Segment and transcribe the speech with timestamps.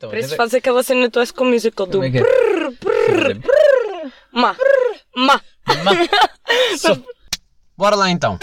[0.00, 2.16] Então, Por isso deve- faz aquela cena do High School Musical do Como é que
[2.16, 2.22] é?
[2.22, 4.56] brrr, brrr, ma,
[5.14, 5.38] ma.
[5.84, 7.04] Ma- So-
[7.76, 8.38] Bora lá então.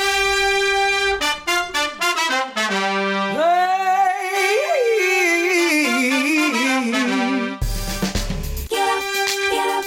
[8.70, 9.04] Get up,
[9.50, 9.86] get up,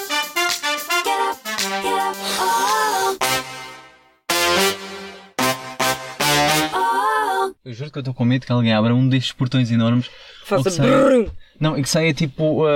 [1.05, 1.37] get up,
[1.85, 3.17] get up, oh.
[7.65, 10.11] Eu juro que eu estou com medo que alguém abra um destes portões enormes.
[10.45, 11.31] Faz ou que a saia- brrr.
[11.61, 12.67] Não, e que saia tipo.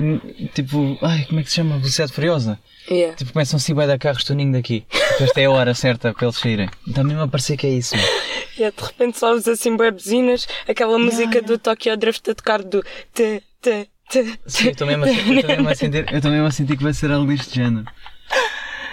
[0.00, 0.20] n-
[0.54, 0.98] tipo.
[1.02, 1.78] Ai, como é que se chama?
[1.78, 2.58] Velocidade Furiosa.
[2.88, 3.16] Yeah.
[3.16, 4.84] Tipo, começam a vai dar carros tuninho daqui.
[5.08, 6.68] Porque esta é a hora certa para eles saírem.
[6.86, 7.96] Está mesmo a parecer que é isso.
[7.96, 8.04] meu.
[8.58, 12.82] Yeah, de repente só ouves assim buzinas, aquela música do Tokyo Drift a tocar do
[13.12, 14.38] te, te, te.
[14.46, 16.06] Sim, eu estou mesmo, a- eu estou mesmo a sentir.
[16.10, 17.84] Eu mesmo a sentir que vai ser algo deste género.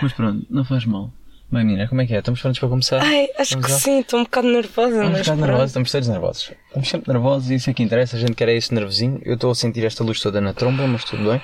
[0.01, 1.13] Mas pronto, não faz mal.
[1.53, 2.17] Bem, menina, como é que é?
[2.17, 2.99] Estamos prontos para começar?
[2.99, 3.79] Ai, acho Vamos que lá?
[3.79, 5.45] sim, estou um bocado nervosa, Estamos um mas bocado pronto.
[5.45, 6.51] nervosos, estamos todos nervosos.
[6.65, 8.17] Estamos sempre nervosos e isso é que interessa.
[8.17, 9.21] A gente quer é esse nervosinho.
[9.23, 11.39] Eu estou a sentir esta luz toda na tromba, mas tudo bem.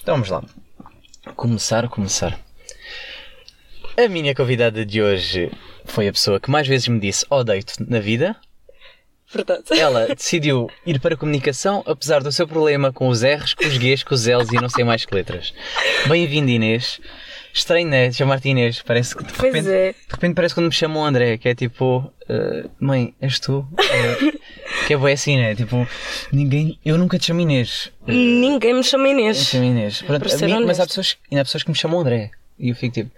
[0.00, 0.44] Então vamos lá.
[1.34, 2.38] Começar, começar.
[3.96, 5.50] A minha convidada de hoje
[5.84, 8.36] foi a pessoa que mais vezes me disse odeio-te na vida.
[9.32, 9.64] Verdade.
[9.72, 13.78] Ela decidiu ir para a comunicação, apesar do seu problema com os R's, com os
[13.78, 15.52] G's, com os L's e não sei mais que letras.
[16.06, 17.00] Bem-vindo, Inês.
[17.54, 18.10] Estranho, né?
[18.10, 18.82] Chamar-te Inês.
[18.82, 19.92] Parece que de Pois repente, é.
[19.92, 23.64] de repente parece quando me chamam André, que é tipo, eh, mãe, és tu?
[23.78, 24.32] Eh,
[24.88, 25.54] que é bem assim, né?
[25.54, 25.86] Tipo,
[26.32, 26.78] ninguém.
[26.84, 27.92] Eu nunca te chamo Inês.
[28.06, 29.36] Ninguém me chama Eu Inês.
[29.46, 30.02] chamo Inês.
[30.02, 32.32] Pronto, mim- mas há pessoas, ainda há pessoas que me chamam André.
[32.58, 33.10] E eu fico tipo,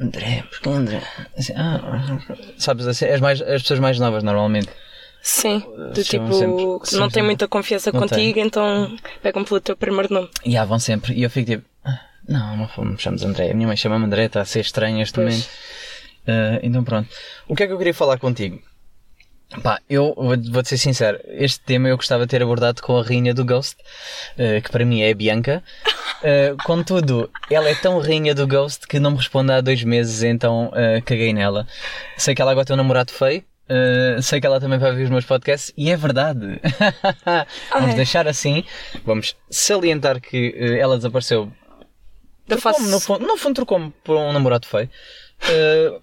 [0.00, 1.02] André, porque André?
[1.36, 2.18] Assim, ah,
[2.56, 4.68] sabes, assim, as, mais, as pessoas mais novas normalmente.
[5.22, 5.60] Sim,
[5.94, 7.22] do Chamam tipo, sempre- não sempre.
[7.22, 10.28] muita confiança Não contigo, então pegam pelo teu primeiro nome.
[10.44, 11.14] E ah, vão sempre.
[11.14, 11.64] E eu fico tipo,
[12.28, 13.50] "Ah, não, não me chamamos André.
[13.50, 15.26] A minha mãe chama-me André, está a ser estranho este Pois.
[15.26, 15.48] momento.
[16.26, 17.08] Ah, então pronto.
[17.48, 18.60] O que é que eu queria falar contigo?
[19.62, 23.02] Pá, eu vou- vou-te ser sincero, este tema eu gostava de ter abordado com a
[23.02, 23.76] rainha do Ghost,
[24.38, 25.62] ah, que para mim é a Bianca.
[26.24, 30.22] Ah, contudo, ela é tão rainha do Ghost que não me responde há dois meses,
[30.22, 31.66] então ah, caguei nela.
[32.16, 35.02] Sei que ela agora tem um namorado feio, ah, sei que ela também vai ouvir
[35.02, 36.60] os meus podcasts e é verdade.
[37.72, 37.94] vamos Ai.
[37.96, 38.64] deixar assim,
[39.04, 41.52] vamos salientar que ah, ela desapareceu
[42.48, 42.60] Face.
[42.60, 44.88] Trocou-me, no fundo, no fundo trocou-me por um namorado feio.
[45.44, 46.00] Uh,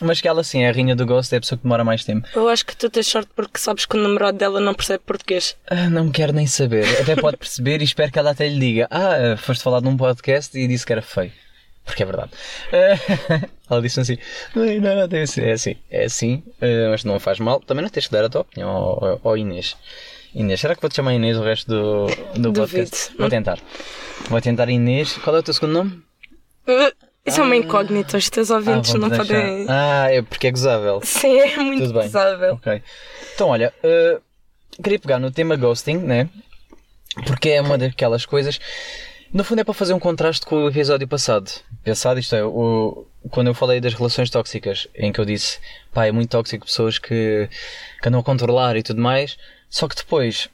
[0.00, 2.04] mas que ela sim é a rainha do Ghost, é a pessoa que demora mais
[2.04, 2.26] tempo.
[2.34, 5.56] Eu acho que tu tens sorte porque sabes que o namorado dela não percebe português.
[5.66, 6.84] Ah, não quero nem saber.
[7.00, 10.58] Até pode perceber e espero que ela até lhe diga: Ah, foste falar num podcast
[10.58, 11.32] e disse que era feio.
[11.84, 12.30] Porque é verdade.
[12.72, 14.16] Ah, ela disse assim:
[14.54, 17.60] Não é nada, é assim, é assim, é assim ah, mas não faz mal.
[17.60, 19.76] Também não tens que dar a tua opinião ao, ao- ao Inês.
[20.34, 22.60] Inês, será que vou-te chamar Inês o resto do, do Duvido.
[22.88, 23.16] podcast?
[23.18, 23.58] Vou tentar.
[24.30, 25.14] Vou tentar Inês.
[25.18, 25.90] Qual é o teu segundo nome?
[26.66, 26.92] Uh,
[27.26, 29.26] Isso é uma incógnita, os teus ouvintes Ah, não deixar.
[29.26, 29.66] podem.
[29.68, 31.00] Ah, é porque é gozável.
[31.02, 32.02] Sim, é muito Tudo bem.
[32.04, 32.54] pesável.
[32.54, 32.82] Ok.
[33.34, 34.22] Então, olha, uh,
[34.82, 36.28] queria pegar no tema ghosting, né?
[37.26, 38.58] Porque é uma daquelas coisas.
[39.32, 41.50] No fundo, é para fazer um contraste com o episódio passado.
[41.82, 45.58] Passado, isto é, o, quando eu falei das relações tóxicas, em que eu disse,
[45.90, 47.48] pá, é muito tóxico pessoas que,
[48.02, 49.38] que andam a controlar e tudo mais.
[49.70, 50.50] Só que depois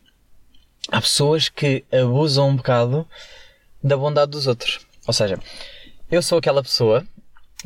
[0.92, 3.04] há pessoas que abusam um bocado
[3.82, 4.78] da bondade dos outros.
[5.08, 5.40] Ou seja,
[6.08, 7.04] eu sou aquela pessoa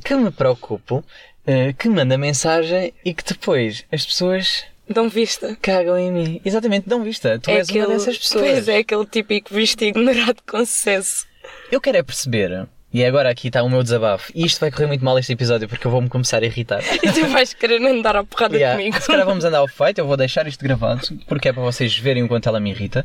[0.03, 1.05] que me preocupo,
[1.47, 5.57] eh, que manda mensagem e que depois as pessoas Dão vista.
[5.61, 6.41] cagam em mim.
[6.45, 7.39] Exatamente, dão vista.
[7.39, 8.45] Tu és uma dessas pessoas.
[8.45, 11.27] Pois é, aquele típico visto ignorado com sucesso.
[11.71, 14.87] Eu quero é perceber, e agora aqui está o meu desabafo, e isto vai correr
[14.87, 16.83] muito mal este episódio porque eu vou-me começar a irritar.
[17.03, 19.01] E tu vais querer andar à porrada Yeah, comigo.
[19.01, 21.97] Se calhar vamos andar ao feito, eu vou deixar isto gravado, porque é para vocês
[21.97, 23.05] verem o quanto ela me irrita.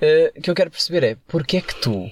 [0.00, 2.10] Eh, O que eu quero perceber é, porque é que tu...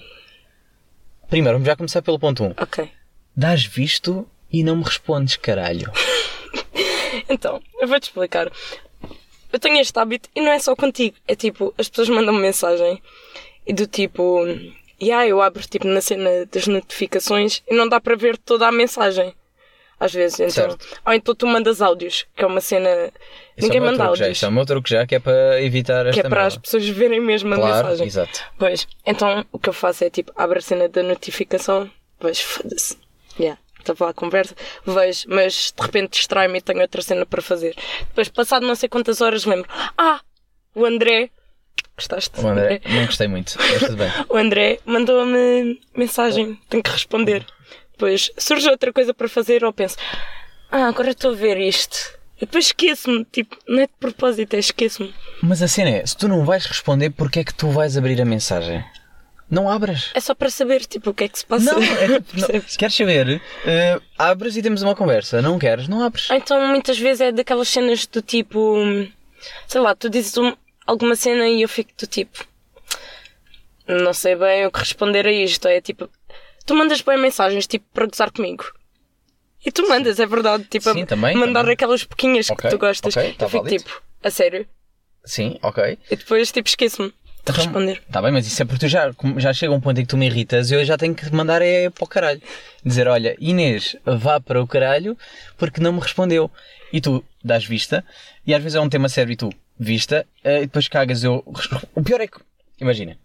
[1.29, 2.47] Primeiro, vamos já começar pelo ponto 1.
[2.47, 2.53] Um.
[2.59, 2.89] Ok.
[3.35, 5.91] Dás visto e não me respondes, caralho.
[7.29, 8.49] Então, eu vou-te explicar.
[9.51, 11.15] Eu tenho este hábito e não é só contigo.
[11.27, 13.01] É tipo, as pessoas mandam-me mensagem
[13.67, 14.45] e do tipo,
[14.99, 18.67] e ah, eu abro tipo na cena das notificações e não dá para ver toda
[18.67, 19.33] a mensagem.
[19.99, 20.51] Às vezes, então.
[20.71, 20.87] Certo.
[21.05, 22.89] Ou então tu mandas áudios, que é uma cena.
[23.55, 24.37] Isso Ninguém é o meu manda truque já, áudios.
[24.37, 26.57] Isso é o meu truque já, que é para evitar esta Que é para as
[26.57, 28.07] pessoas verem mesmo a Claro, mensagem.
[28.07, 28.43] exato.
[28.57, 31.87] Pois, então o que eu faço é tipo, abro a cena da notificação,
[32.19, 32.97] vejo, foda-se.
[33.39, 34.55] Yeah, estava a conversa,
[34.85, 37.75] vejo, mas de repente distrai-me e tenho outra cena para fazer.
[38.07, 40.21] Depois, passado não sei quantas horas, lembro, ah,
[40.73, 41.29] o André,
[41.95, 42.39] gostaste?
[42.39, 44.11] O André, não gostei muito, mas tudo bem.
[44.29, 47.45] O André mandou-me mensagem, tenho que responder.
[47.91, 49.97] Depois surge outra coisa para fazer, ou penso,
[50.71, 52.19] ah, agora estou a ver isto.
[52.37, 55.13] E depois esqueço-me, tipo, não é de propósito, é esqueço-me.
[55.43, 58.19] Mas a cena é, se tu não vais responder, porque é que tu vais abrir
[58.19, 58.83] a mensagem?
[59.51, 60.11] Não abras.
[60.13, 61.73] É só para saber, tipo, o que é que se passa.
[61.73, 62.47] Não, é tipo, não.
[62.77, 63.41] Queres saber?
[63.65, 65.41] Eh, abres e temos uma conversa.
[65.41, 65.87] Não queres?
[65.89, 66.29] Não abres.
[66.29, 68.77] Ou então muitas vezes é daquelas cenas do tipo,
[69.67, 70.55] sei lá, tu dizes um-
[70.87, 72.45] alguma cena e eu fico do tipo,
[73.87, 75.67] não sei bem o que responder a isto.
[75.67, 76.09] É tipo,
[76.65, 78.65] tu mandas bem mensagens tipo para gozar comigo.
[79.65, 80.63] E tu mandas, é verdade.
[80.63, 81.73] Tipo, Sim, também, mandar também.
[81.73, 83.15] aquelas pouquinhas Ok, que tu gostas.
[83.15, 83.83] ok, tá eu fico válido.
[83.83, 84.67] tipo, a sério.
[85.23, 85.99] Sim, ok.
[86.09, 87.13] E depois tipo esqueço-me
[87.45, 88.03] de Então, responder.
[88.11, 90.17] Tá bem, mas isso é porque tu já, já chega um ponto em que tu
[90.17, 92.41] me irritas e eu já tenho que mandar é para o caralho.
[92.85, 95.17] Dizer, olha, Inês, vá para o caralho
[95.57, 96.49] porque não me respondeu.
[96.93, 98.03] E tu dás vista,
[98.45, 99.49] e às vezes é um tema sério e tu,
[99.79, 101.43] vista, eh, e depois cagas eu.
[101.95, 102.37] O pior é que,
[102.79, 103.17] imagina,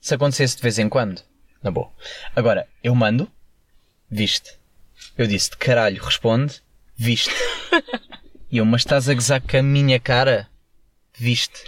[0.00, 1.22] se acontecesse de vez em quando,
[1.62, 1.90] na boa.
[2.34, 3.30] Agora, eu mando,
[4.10, 4.58] viste.
[5.16, 6.60] Eu disse, de caralho, responde,
[6.96, 7.32] viste.
[8.52, 10.46] E eu, mas estás a gozar com a minha cara?
[11.18, 11.64] Viste.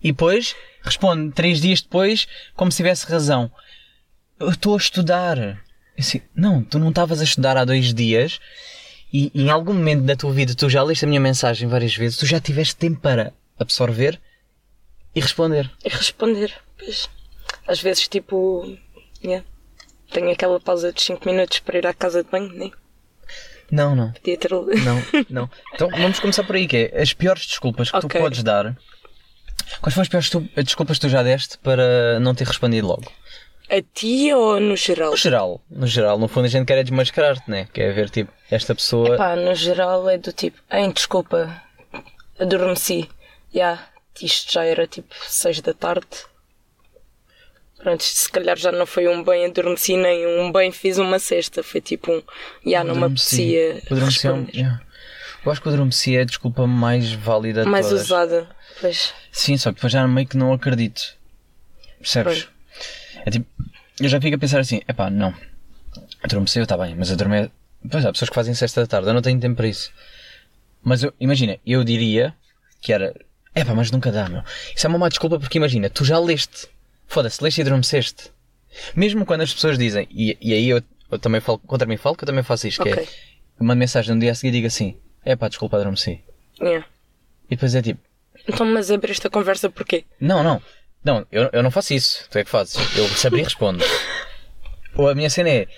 [0.00, 0.54] E depois
[0.84, 3.50] responde três dias depois, como se tivesse razão.
[4.38, 5.38] Eu estou a estudar.
[5.38, 5.56] Eu
[5.98, 8.38] assim, não, tu não estavas a estudar há dois dias
[9.12, 12.18] e, em algum momento da tua vida tu já leste a minha mensagem várias vezes,
[12.18, 14.20] tu já tiveste tempo para absorver
[15.14, 15.70] e responder.
[15.84, 16.52] E responder.
[16.76, 17.08] Pois,
[17.68, 18.76] às vezes tipo,
[19.22, 19.44] yeah,
[20.12, 22.72] tenho aquela pausa de 5 minutos para ir à casa de banho, nem
[23.70, 24.10] Não, não.
[24.12, 24.50] podia ter.
[24.50, 25.50] Não, não.
[25.72, 28.20] Então vamos começar por aí, que é as piores desculpas que tu Ok.
[28.20, 28.76] podes dar.
[29.80, 33.10] Quais foram as piores tu- desculpas que tu já deste para não ter respondido logo?
[33.70, 35.10] A ti ou no geral?
[35.12, 37.66] No geral, no geral, no fundo a gente quer é desmascarar-te, né?
[37.72, 39.16] Quer ver tipo, esta pessoa.
[39.16, 41.62] Pá, no geral é do tipo, ai, desculpa,
[42.38, 43.08] adormeci.
[43.54, 43.78] Já,
[44.20, 46.06] isto já era tipo 6 da tarde.
[47.78, 51.62] Pronto, se calhar já não foi um bem adormeci nem um bem fiz uma cesta.
[51.62, 52.22] Foi tipo um,
[52.66, 54.80] já não me apetecia adormeci é um- yeah.
[55.44, 58.04] Eu acho que o adormeci é a desculpa mais válida de Mais todas.
[58.04, 58.48] usada.
[58.80, 61.16] Pois, Sim, só que depois já meio que não acredito.
[61.98, 62.48] Percebes?
[63.24, 63.46] É tipo,
[64.00, 65.34] eu já fico a pensar assim, epá, não.
[66.22, 67.50] Adormeceu, está bem, mas adorme...
[67.90, 69.92] Pois há pessoas que fazem sexta da tarde, eu não tenho tempo para isso.
[70.82, 72.34] Mas eu, imagina, eu diria
[72.80, 73.14] que era,
[73.54, 74.42] epá, mas nunca dá, meu.
[74.74, 76.66] Isso é uma má desculpa porque imagina, tu já leste.
[77.06, 78.30] Foda-se, leste e adormeceste.
[78.96, 82.16] Mesmo quando as pessoas dizem, e, e aí eu, eu também falo, contra mim falo
[82.16, 83.02] que eu também faço isto, que Ok.
[83.04, 86.20] é, mando mensagem no dia a seguir e digo assim, epá, desculpa, adormeci.
[86.60, 86.84] yeah.
[87.46, 88.00] E depois é tipo,
[88.46, 90.04] Então, mas abrir esta conversa porquê?
[90.20, 90.62] não, não.
[91.04, 92.26] Não, eu, eu não faço isso.
[92.30, 92.76] Tu é que fazes.
[92.96, 93.84] Eu se abrir, respondo.
[94.96, 95.68] Ou a minha cena é.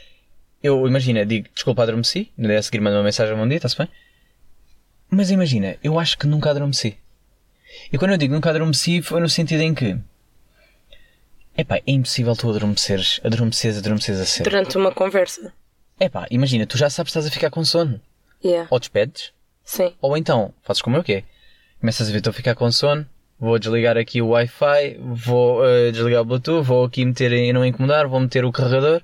[0.63, 2.31] Eu, imagina, digo, desculpa, adormeci.
[2.39, 3.89] No dia a seguir mando uma mensagem, bom dia, está-se bem?
[5.11, 6.97] Mas imagina, eu acho que nunca adormeci.
[7.93, 9.99] E quando eu digo nunca adormeci, foi no sentido em que.
[11.59, 14.51] Epá, é impossível tu adormeceres, adormeceres, adormeceres a sério.
[14.51, 15.53] Durante uma conversa.
[15.99, 18.01] Epá, imagina, tu já sabes que estás a ficar com sono.
[18.45, 18.69] Yeah.
[18.71, 19.33] Ou despedes,
[19.65, 19.95] Sim.
[20.01, 21.25] ou então, fazes como eu que é.
[21.81, 23.07] Começas a ver, estou a ficar com sono,
[23.39, 27.65] vou desligar aqui o Wi-Fi, vou eh, desligar o Bluetooth, vou aqui meter em não
[27.65, 29.03] incomodar, vou meter o carregador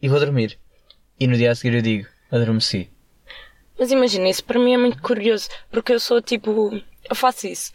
[0.00, 0.58] e vou dormir.
[1.18, 2.88] E no dia a seguir eu digo, adormeci.
[3.78, 6.80] Mas imagina, isso para mim é muito curioso, porque eu sou tipo.
[7.08, 7.72] Eu faço isso.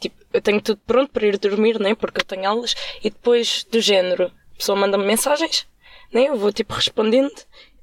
[0.00, 1.94] Tipo, eu tenho tudo pronto para ir dormir, né?
[1.94, 5.66] Porque eu tenho aulas, e depois do género, a pessoa manda-me mensagens,
[6.12, 6.28] né?
[6.28, 7.32] Eu vou tipo respondendo,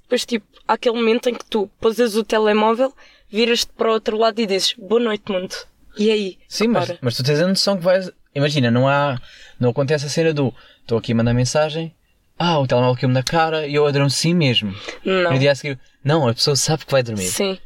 [0.03, 2.93] depois tipo, há aquele momento em que tu posas o telemóvel,
[3.29, 5.55] viras-te para o outro lado e dizes boa noite, mundo.
[5.97, 6.37] E aí?
[6.47, 8.11] Sim, mas, mas tu tens a noção que vais.
[8.35, 9.19] Imagina, não há.
[9.59, 11.93] Não acontece a cena do estou aqui a mandar mensagem,
[12.39, 14.73] ah, o telemóvel caiu-me na cara e eu adormeci mesmo.
[15.03, 15.33] Não.
[15.33, 17.27] No dia a seguir, não, a pessoa sabe que vai dormir.
[17.27, 17.57] Sim.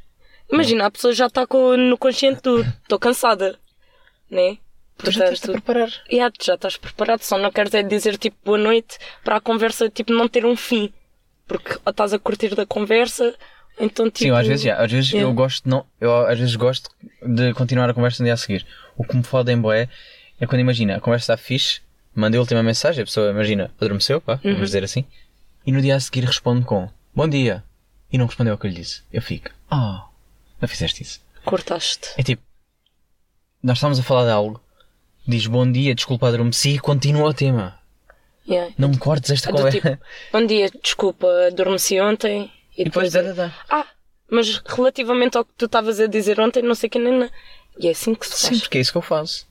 [0.51, 3.59] Imagina, a pessoa já está com- no consciente do estou cansada,
[4.29, 4.57] né?
[4.97, 5.89] Tu já de te preparar.
[6.11, 9.41] Yeah, tu já estás preparado, só não queres é dizer tipo boa noite para a
[9.41, 10.93] conversa tipo não ter um fim.
[11.47, 13.35] Porque ou estás a curtir da conversa,
[13.79, 14.19] então tipo.
[14.19, 14.75] Sim, às vezes já.
[14.77, 15.29] Às vezes Yeah.
[15.29, 15.85] eu gosto não.
[15.99, 16.89] Eu às vezes gosto
[17.25, 18.65] de continuar a conversa no dia a seguir.
[18.97, 19.87] O que me fode em boé
[20.39, 21.81] é quando imagina, a conversa está fixe,
[22.15, 24.53] mandei a última mensagem, a pessoa imagina, adormeceu, pá, Uhum.
[24.53, 25.05] vamos dizer assim,
[25.65, 27.63] e no dia a seguir responde com Bom dia.
[28.11, 29.03] E não respondeu ao que eu lhe disse.
[29.11, 30.05] Eu fico, ah,
[30.59, 31.21] não fizeste isso.
[31.45, 32.09] Cortaste.
[32.17, 32.41] É tipo,
[33.63, 34.61] nós estamos a falar de algo,
[35.27, 37.79] diz bom dia, desculpa, adormeci e continua o tema.
[38.47, 38.73] Yeah.
[38.77, 39.79] Não me cortes esta É conversa.
[39.79, 42.51] tipo, bom dia, desculpa, adormeci ontem.
[42.77, 43.35] E, depois, depois.
[43.35, 43.55] dá, dá, dá.
[43.69, 43.85] Ah,
[44.29, 47.29] mas relativamente ao que tu estavas a dizer ontem, não sei que nem.
[47.79, 48.61] E é assim que se Sim, faz.
[48.61, 49.47] porque é isso que eu faço.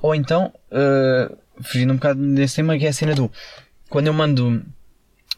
[0.00, 3.30] Ou então, uh, fugindo um bocado desse tema, que é a cena do.
[3.88, 4.64] Quando eu mando,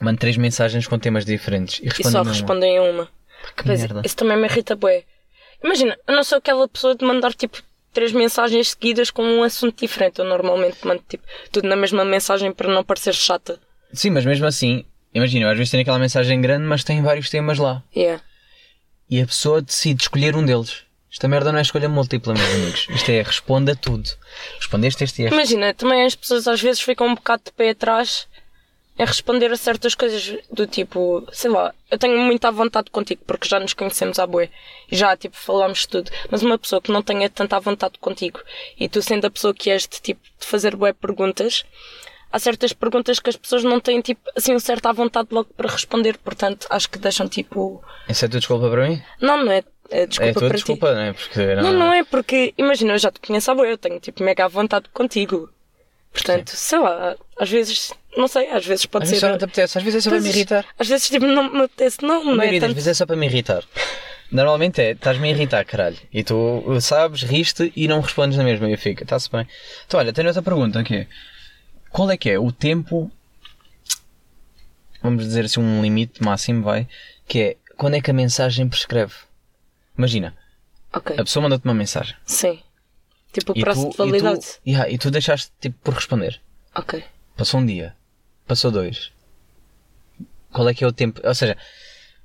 [0.00, 2.32] mando três mensagens com temas diferentes e E só respondem uma.
[2.32, 3.08] respondem a uma.
[3.56, 4.02] Que Pois, merda.
[4.04, 5.04] isso também me irrita bué.
[5.62, 7.62] Imagina, eu não sou aquela pessoa de mandar tipo
[7.92, 10.18] três mensagens seguidas com um assunto diferente.
[10.18, 13.58] Eu normalmente mando tipo tudo na mesma mensagem para não parecer chata.
[13.92, 17.58] Sim, mas mesmo assim, imagina, às vezes tenho aquela mensagem grande, mas tem vários temas
[17.58, 17.82] lá.
[17.94, 18.22] Yeah.
[19.08, 20.82] E a pessoa decide escolher um deles.
[21.10, 22.86] Esta merda não é escolha múltipla, meus amigos.
[22.90, 24.10] Isto é responda a tudo.
[24.56, 25.34] Respondeste este e este.
[25.34, 28.26] Imagina, também as pessoas às vezes ficam um bocado de pé atrás
[28.96, 33.48] é responder a certas coisas do tipo, sei lá, eu tenho muita vontade contigo porque
[33.48, 34.50] já nos conhecemos à boé
[34.90, 38.40] e já tipo falámos tudo, mas uma pessoa que não tenha tanta vontade contigo
[38.78, 41.64] e tu sendo a pessoa que és de tipo de fazer boé perguntas,
[42.34, 45.70] há certas perguntas que as pessoas não têm tipo assim um certa vontade logo para
[45.70, 49.00] responder, portanto acho que deixam tipo, Essa é a tua desculpa para mim?
[49.20, 50.94] não, não é, é desculpa é a tua para desculpa, ti.
[50.94, 51.12] não é?
[51.12, 54.44] Porque Não, não é porque, imagina, eu já te conheço boa, eu tenho tipo mega
[54.44, 55.48] à vontade contigo.
[56.12, 59.14] Portanto, sei lá, às vezes, não sei, às vezes pode Às ser.
[59.14, 60.64] vezes só não te apetece, às vezes é só para me Às- irritar.
[60.78, 62.74] Às vezes tipo, não me apetece, não, não é tanto.
[62.74, 63.64] vezes é só para me irritar.
[64.30, 65.96] Normalmente é, estás-me a irritar, caralho.
[66.12, 68.68] E tu sabes, riste e não respondes na mesma.
[68.68, 69.46] E eu fico, está-se bem.
[69.86, 71.06] Então, olha, tenho outra pergunta que é:
[71.94, 73.08] qual é que é o tempo,
[75.00, 76.88] vamos dizer assim, um limite máximo, vai,
[77.28, 79.14] que é quando é que a mensagem prescreve?
[79.96, 80.36] Imagina,
[80.92, 82.16] Ok, a pessoa mandou-te uma mensagem.
[82.26, 82.58] sim.
[83.32, 84.38] Tipo, o prazo de validade.
[84.38, 86.40] E tu, Yeah, e tu deixaste tipo por responder.
[86.72, 87.02] Ok.
[87.36, 87.96] Passou um dia.
[88.46, 89.10] Passou dois.
[90.52, 91.20] Qual é que é o tempo?
[91.24, 91.56] Ou seja,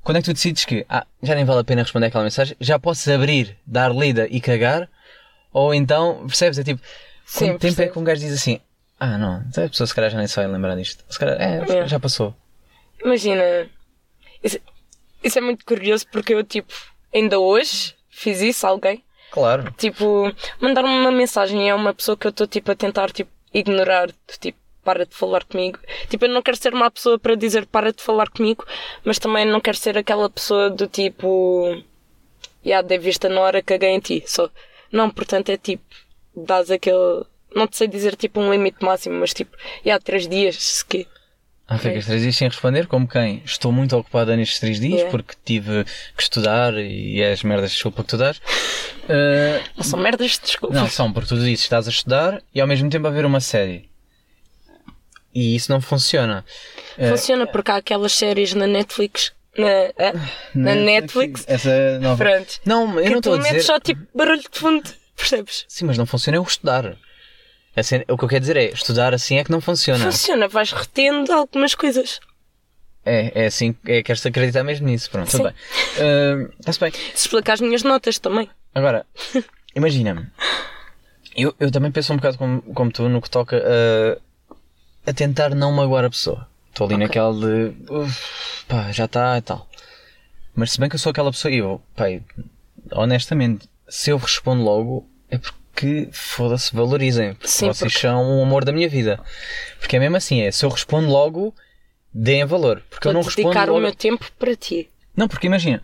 [0.04, 2.56] quando é que tu decides que ah, já nem vale a pena responder aquela mensagem,
[2.60, 4.88] já posso abrir, dar lida e cagar?
[5.52, 6.60] Ou então, percebes?
[6.60, 6.80] É tipo,
[7.26, 7.94] Sim, quanto tempo é percebo.
[7.94, 8.62] que um gajo diz assim,
[9.00, 11.04] ah não, então a pessoa se calhar já nem vai lembrar disto.
[11.10, 11.88] Se calhar, é, É.
[11.88, 12.36] já passou.
[13.04, 13.42] Imagina,
[14.44, 14.60] isso,
[15.24, 16.74] isso é muito curioso porque eu, tipo,
[17.14, 19.04] ainda hoje fiz isso a alguém.
[19.32, 19.72] Claro.
[19.78, 24.10] Tipo, mandar-me uma mensagem a uma pessoa que eu estou, tipo, a tentar, tipo, ignorar,
[24.40, 25.78] tipo, para de falar comigo.
[26.10, 28.66] Tipo, eu não quero ser uma pessoa para dizer para de falar comigo,
[29.06, 31.82] mas também não quero ser aquela pessoa do tipo,
[32.66, 34.24] já, dei vista na hora caguei em ti.
[34.26, 34.50] Só,
[34.92, 35.84] não, portanto, é tipo,
[36.36, 37.24] dás aquele,
[37.56, 41.06] não te sei dizer, tipo, um limite máximo, mas tipo, já, três dias, se quê.
[41.68, 43.44] Ah, ficas três dias sem responder, como quem?
[43.46, 45.12] Estou muito ocupada nestes três dias Yeah.
[45.12, 45.84] porque tive
[46.18, 48.42] que estudar e é as merdas de desculpa que tu dás.
[49.12, 50.76] Ah, Não são merdas de desculpa.
[50.76, 53.40] Não, são porque tu dizes estás a estudar e ao mesmo tempo a ver uma
[53.40, 53.90] série.
[55.34, 56.46] E isso não funciona.
[56.98, 60.14] Eh, Funciona porque há aquelas séries na Netflix, na, é,
[60.56, 62.24] na Netflix, Essa nova.
[62.24, 62.60] pronto.
[62.66, 63.62] Não, eu que não estou a dizer.
[63.62, 65.66] só tipo barulho de fundo, percebes?
[65.68, 66.96] Sim, mas não funciona é o estudar.
[67.76, 70.04] A cena- o que eu quero dizer é, estudar assim é que não funciona.
[70.04, 72.20] Funciona, vais retendo algumas coisas.
[73.06, 75.10] É, é assim, é queres acreditar mesmo nisso.
[75.10, 75.54] Pronto, tudo bem.
[76.00, 76.92] Ah, Está-se bem.
[76.92, 78.50] Se explicar as minhas notas também.
[78.76, 79.06] Agora,
[79.76, 80.28] imagina-me.
[81.36, 85.56] Eu, eu também penso um bocado como, como tu no que toca a, a tentar
[85.56, 86.48] não magoar a pessoa.
[86.70, 87.06] Estou ali Ok.
[87.08, 87.74] naquela de.
[87.90, 89.68] "Uf, pá, já está e tal.
[90.54, 92.06] Mas se bem que eu sou aquela pessoa e eu, pá,
[92.92, 95.58] honestamente, se eu respondo logo é porque,
[96.12, 97.34] foda-se, valorizem.
[97.34, 99.20] Porque Sim, vocês porque- são o amor da minha vida.
[99.80, 101.54] Porque é mesmo assim, é, se eu respondo logo,
[102.14, 102.84] deem valor.
[102.90, 103.80] Porque eu Estou não respondo dedicar logo.
[103.80, 104.90] o meu tempo para ti.
[105.16, 105.82] Não, porque imagina,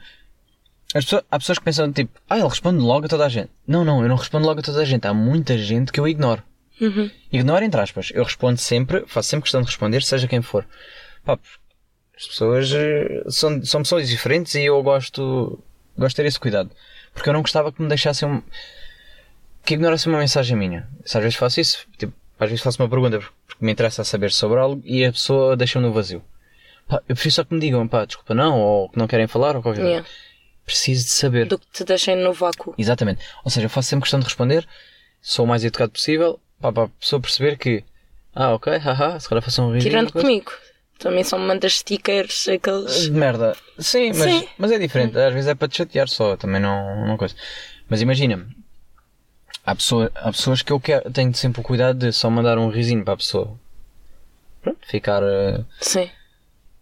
[0.94, 3.50] as pessoas, há pessoas que pensam tipo, ah, ele responde logo a toda a gente.
[3.68, 5.06] Não, não, eu não respondo logo a toda a gente.
[5.08, 6.42] Há muita gente que eu ignoro.
[6.80, 7.10] Uhum.
[7.32, 8.12] Ignoro entre aspas.
[8.14, 10.66] Eu respondo sempre, faço sempre questão de responder, seja quem for.
[11.24, 11.40] Pá,
[12.18, 15.62] as pessoas eh, são, são pessoas diferentes e eu gosto,
[15.98, 16.70] gosto de ter esse cuidado.
[17.14, 18.42] Porque eu não gostava que me deixassem um,
[19.66, 20.88] que ignorassem uma mensagem minha.
[21.04, 24.32] Se às vezes faço isso, tipo, às vezes faço uma pergunta porque me interessa saber
[24.32, 26.24] sobre algo e a pessoa deixa-me no vazio.
[26.88, 29.56] Pá, eu preciso só que me digam, pá, desculpa não, ou que não querem falar,
[29.56, 29.90] ou qualquer coisa.
[29.90, 30.08] Yeah.
[30.66, 31.48] Preciso de saber.
[31.48, 32.76] Do que te deixem no vácuo.
[32.78, 33.22] Exatamente.
[33.44, 34.68] Ou seja, eu faço sempre questão de responder,
[35.22, 37.84] sou o mais educado possível, pá, para a pessoa perceber que,
[38.34, 39.92] ah, ok, haha, se calhar faço um risinho.
[39.92, 40.52] Tirando comigo.
[41.00, 43.10] Também só me mandas stickers, aqueles.
[43.10, 43.56] Merda.
[43.78, 44.48] Sim, mas, Sim.
[44.58, 45.18] mas é diferente.
[45.18, 47.36] Às vezes é para te chatear só, também não, não coisa.
[47.90, 48.46] Mas imagina-me,
[49.66, 52.70] há, pessoa, há pessoas que eu quero, tenho sempre o cuidado de só mandar um
[52.70, 53.58] risinho para a pessoa.
[54.62, 56.10] Pronto, ficar, eh, Sim.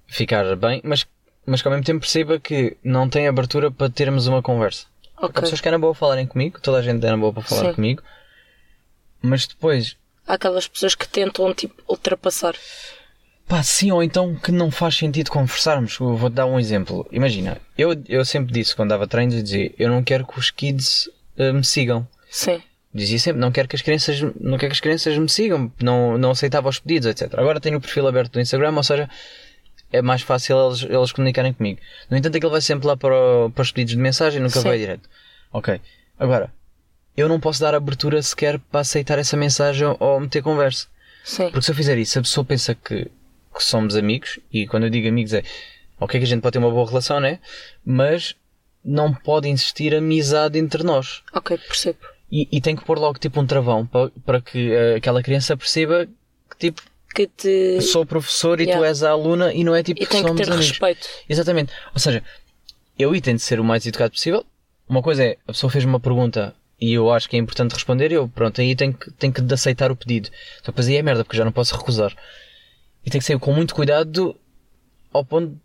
[0.07, 1.05] ficar bem, mas,
[1.45, 4.85] mas que ao mesmo tempo perceba que não tem abertura para termos uma conversa.
[5.17, 5.41] Há Ok.
[5.41, 7.65] pessoas que é na boa falarem comigo, toda a gente é na boa para falar
[7.67, 7.73] Sim.
[7.73, 8.01] comigo,
[9.21, 12.55] mas depois, Há aquelas pessoas que tentam, tipo, ultrapassar.
[13.45, 15.97] pá, sim, ou então que não faz sentido conversarmos.
[15.97, 17.05] Vou-te dar um exemplo.
[17.11, 20.49] Imagina, eu, eu sempre disse quando dava treinos, eu dizia, eu não quero que os
[20.49, 22.07] kids eh, me sigam.
[22.31, 22.63] Sim.
[22.93, 26.17] Dizia sempre, não quero que as crianças, não quero que as crianças me sigam, não,
[26.17, 27.33] não aceitava os pedidos, etc.
[27.39, 29.09] Agora tenho o perfil aberto do Instagram, ou seja,
[29.91, 31.79] é mais fácil eles, eles comunicarem comigo.
[32.09, 34.67] No entanto, aquele vai sempre lá para, o- para os pedidos de mensagem, nunca Sim.
[34.67, 35.09] vai direto.
[35.51, 35.81] Ok.
[36.19, 36.51] Agora,
[37.17, 40.87] eu não posso dar abertura sequer para aceitar essa mensagem ou meter conversa.
[41.23, 41.45] Sim.
[41.49, 43.05] Porque se eu fizer isso, a pessoa pensa que,
[43.55, 45.41] que somos amigos, e quando eu digo amigos é,
[45.99, 47.39] ok que a gente pode ter uma boa relação, né?
[47.83, 48.35] Mas
[48.85, 51.21] não pode existir amizade entre nós.
[51.33, 51.99] Ok, percebo.
[52.35, 55.55] E, e tem que pôr logo tipo um travão para, para que eh, aquela criança
[55.55, 56.07] perceba
[56.49, 56.81] que tipo,
[57.13, 57.79] Que te.
[57.81, 58.87] sou professor e tu Yeah.
[58.87, 60.69] és a aluna e não é tipo E tem que ter amigos.
[60.69, 61.07] respeito.
[61.29, 61.71] Exatamente.
[61.93, 62.23] Ou seja,
[62.97, 64.43] eu tento ser o mais educado possível.
[64.89, 68.11] Uma coisa é, a pessoa fez uma pergunta e eu acho que é importante responder,
[68.11, 70.29] eu pronto, aí tenho que, tenho que aceitar o pedido.
[70.57, 72.15] Só que depois aí é merda, porque já não posso recusar.
[73.05, 74.35] E tem que ser com muito cuidado
[75.13, 75.55] ao ponto.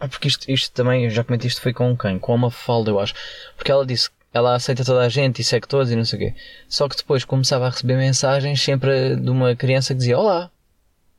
[0.00, 2.18] Ah, porque isto, isto também, eu já comentei isto foi com quem?
[2.18, 3.14] Com uma falda, eu acho.
[3.54, 6.22] Porque ela disse ela aceita toda a gente e segue todos e não sei o
[6.22, 6.34] quê.
[6.68, 10.50] Só que depois começava a receber mensagens sempre de uma criança que dizia: Olá,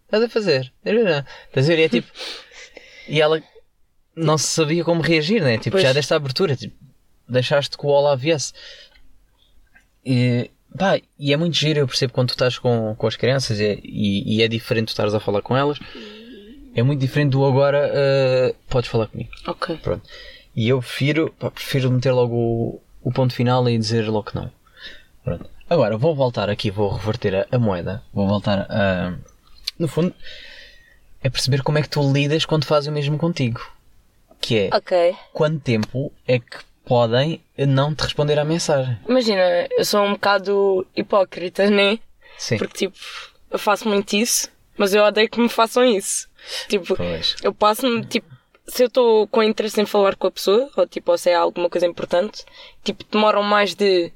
[0.05, 0.71] estás a fazer?
[0.85, 1.79] Estás a ver?
[1.79, 2.07] E é tipo.
[3.09, 3.41] E ela
[4.13, 5.57] não se sabia como reagir, né?
[5.57, 5.83] Tipo, Pois.
[5.83, 6.75] já desta abertura, tipo,
[7.25, 8.51] deixaste que o Olá viesse.
[10.05, 13.61] E, pá, e é muito giro, eu percebo quando tu estás com, com as crianças
[13.61, 15.79] e, e, e é diferente tu estares a falar com elas.
[16.75, 19.29] É muito diferente do agora, eh, podes falar comigo.
[19.47, 19.77] Ok.
[19.81, 20.03] Pronto.
[20.53, 24.35] E eu prefiro, pá, prefiro meter logo o, o ponto final e dizer logo que
[24.35, 24.51] não.
[25.23, 25.49] Pronto.
[25.69, 28.03] Agora, vou voltar aqui, vou reverter a, a moeda.
[28.13, 29.13] Vou voltar a.
[29.79, 30.13] No fundo,
[31.23, 33.61] é perceber como é que tu lidas quando fazem o mesmo contigo.
[34.41, 35.15] Que é, Ok.
[35.33, 38.97] quanto tempo é que podem não te responder à mensagem?
[39.07, 39.41] Imagina,
[39.77, 41.99] eu sou um bocado hipócrita, né?
[42.37, 42.57] Sim.
[42.57, 42.97] Porque, tipo,
[43.51, 46.27] eu faço muito isso, mas eu odeio que me façam isso.
[46.67, 47.35] Tipo, Pois.
[47.41, 48.27] eu passo-me, tipo,
[48.67, 51.35] se eu estou com interesse em falar com a pessoa, ou tipo, ou se é
[51.35, 52.43] alguma coisa importante,
[52.83, 54.11] tipo, demoram mais de,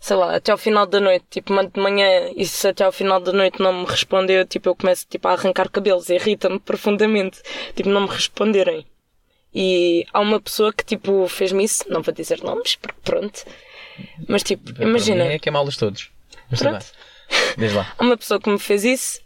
[0.00, 2.92] sei lá, até ao final da noite, tipo, mando de manhã e se até ao
[2.92, 7.40] final da noite não me responder, tipo, eu começo, tipo, a arrancar cabelos, irrita-me profundamente,
[7.74, 8.86] tipo, não me responderem.
[9.54, 13.44] E há uma pessoa que, tipo, fez-me isso, não vou dizer nomes, porque pronto,
[14.28, 16.10] mas tipo, imagina, É que é todos.
[16.50, 16.86] Mas Pronto.
[17.56, 17.92] Diz lá.
[17.98, 19.20] há uma pessoa que me fez isso,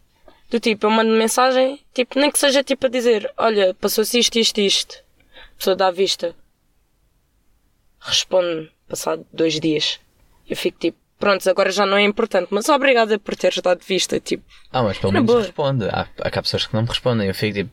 [0.51, 4.37] do tipo, eu mando mensagem, tipo, nem que seja tipo a dizer, olha, passou-se isto,
[4.39, 4.97] isto, isto.
[5.55, 6.35] A pessoa dá a vista.
[8.01, 10.01] Responde-me, passado dois dias.
[10.49, 14.19] Eu fico tipo, pronto, agora já não é importante, mas obrigada por teres dado vista,
[14.19, 14.43] tipo,
[14.73, 15.43] Ah, mas pelo menos boa.
[15.43, 15.85] responde.
[15.87, 17.29] Há, há pessoas que não me respondem.
[17.29, 17.71] Eu fico tipo.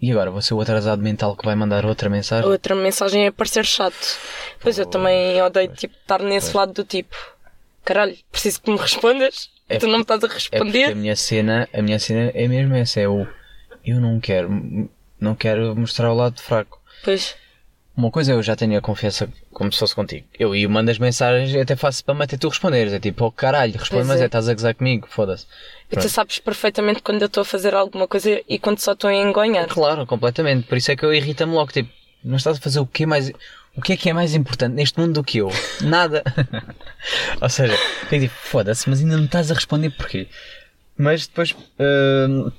[0.00, 0.30] E agora?
[0.30, 2.48] Vou ser o atrasado mental que vai mandar outra mensagem?
[2.48, 4.18] outra mensagem é parecer chato.
[4.60, 7.14] Pois eu também odeio, tipo, estar nesse lado do tipo,
[7.84, 10.84] caralho, preciso que me respondas, É tu não me estás a É responder.
[10.92, 13.26] a minha cena, a minha cena é mesmo essa, é o
[13.84, 16.80] eu não quero, não quero mostrar o lado fraco.
[17.04, 17.34] Pois,
[17.96, 20.26] Uma coisa eu já tenho a confiança como se fosse contigo.
[20.38, 22.92] Eu e mando as mensagens e até faço para até tu responderes.
[22.92, 24.24] É tipo, oh caralho, responde, Pois mas é.
[24.24, 25.46] é, estás a gozar comigo, foda-se.
[25.90, 29.08] e tu sabes perfeitamente quando eu estou a fazer alguma coisa e quando só estou
[29.10, 29.66] a engonhar.
[29.68, 30.66] Claro, completamente.
[30.66, 31.90] Por isso é que eu irrita-me logo, tipo,
[32.24, 33.30] não estás a fazer o que mais.
[33.80, 35.48] O que é que é mais importante neste mundo do que eu?
[35.80, 36.22] Nada.
[37.40, 37.74] Ou seja,
[38.12, 40.28] eu digo, foda-se, mas ainda não estás a responder porquê?
[40.98, 42.52] Mas depois, hum,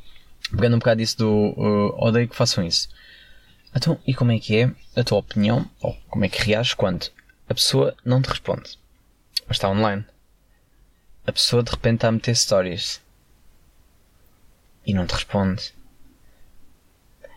[0.50, 2.90] pegando um bocado disso do uh, odeio que façam isso.
[3.76, 7.12] Então, e como é que é a tua opinião, ou como é que reages quando
[7.48, 8.80] a pessoa não te responde,
[9.48, 10.04] mas está online?
[11.28, 13.00] A pessoa de repente está a meter stories
[14.88, 15.72] e não te responde.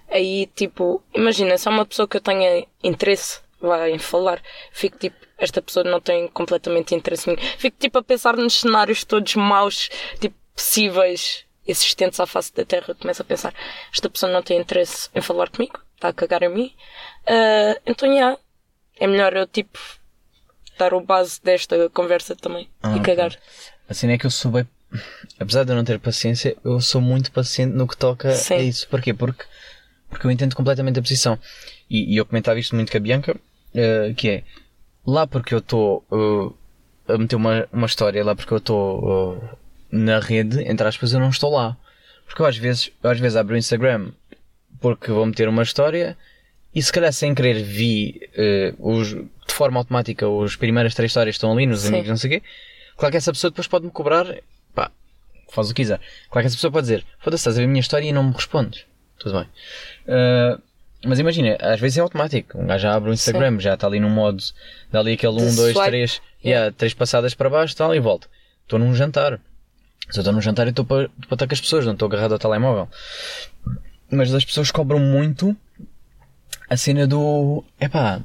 [0.09, 4.41] Aí, tipo, imagina, se é uma pessoa que eu tenha interesse vai, em falar,
[4.73, 7.43] fico tipo, esta pessoa não tem completamente interesse em mim.
[7.59, 9.89] Fico tipo a pensar nos cenários todos maus,
[10.21, 12.95] tipo, possíveis, existentes à face da Terra.
[12.95, 13.55] Começo a pensar,
[13.93, 16.75] esta pessoa não tem interesse em falar comigo, está a cagar em mim.
[17.27, 18.39] Ah, então, já,
[18.99, 19.79] é melhor eu, tipo,
[20.79, 23.37] dar o base desta conversa também Ah, e cagar.
[23.89, 24.67] A cena é que eu sou bem.
[25.41, 28.55] Apesar de eu não ter paciência, eu sou muito paciente no que toca Sim.
[28.55, 28.89] a isso.
[28.89, 29.13] Porquê?
[29.13, 29.45] Porque,
[30.09, 31.39] porque eu entendo completamente a posição.
[31.91, 33.37] E, e eu comentava isto muito com a Bianca,
[33.75, 34.45] eh, que é
[35.07, 39.57] lá porque eu estou eh, a meter uma, uma história, lá porque eu estou eh,
[39.93, 41.77] na rede, entre aspas, eu não estou lá.
[42.27, 44.11] Porque eu às vezes, eu às vezes abro o Instagram
[44.81, 46.17] porque vou meter uma história
[46.75, 51.37] e se calhar sem querer vi eh, os, de forma automática as primeiras três histórias
[51.37, 51.89] estão ali nos Sim.
[51.89, 52.47] amigos, não sei o quê.
[52.97, 54.27] Claro que essa pessoa depois pode-me cobrar,
[54.75, 54.91] pá,
[55.51, 56.01] faz o que quiser.
[56.31, 58.25] Claro que essa pessoa pode dizer, foda-se, estás a ver a minha história e não
[58.25, 58.85] me respondes.
[59.19, 59.49] Tudo bem.
[61.07, 62.59] Mas imagina, às vezes é automático.
[62.59, 64.43] Um gajo já abre o Instagram, já está ali no modo,
[64.91, 65.91] dá ali aquele De 1, 2, swipe.
[65.91, 68.29] 3, yeah, três passadas para baixo, tal, e volta.
[68.63, 69.41] Estou num jantar.
[70.11, 72.07] Se eu estou num jantar, eu estou para, para estar com as pessoas, não estou
[72.07, 72.89] agarrado ao telemóvel.
[74.11, 75.57] Mas as pessoas cobram muito
[76.69, 77.65] a cena do.
[77.81, 78.21] Epá,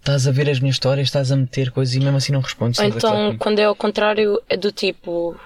[0.00, 2.80] estás a ver as minhas histórias, estás a meter coisas e mesmo assim não respondes.
[2.80, 5.38] Ou então, quando é ao contrário, é do tipo: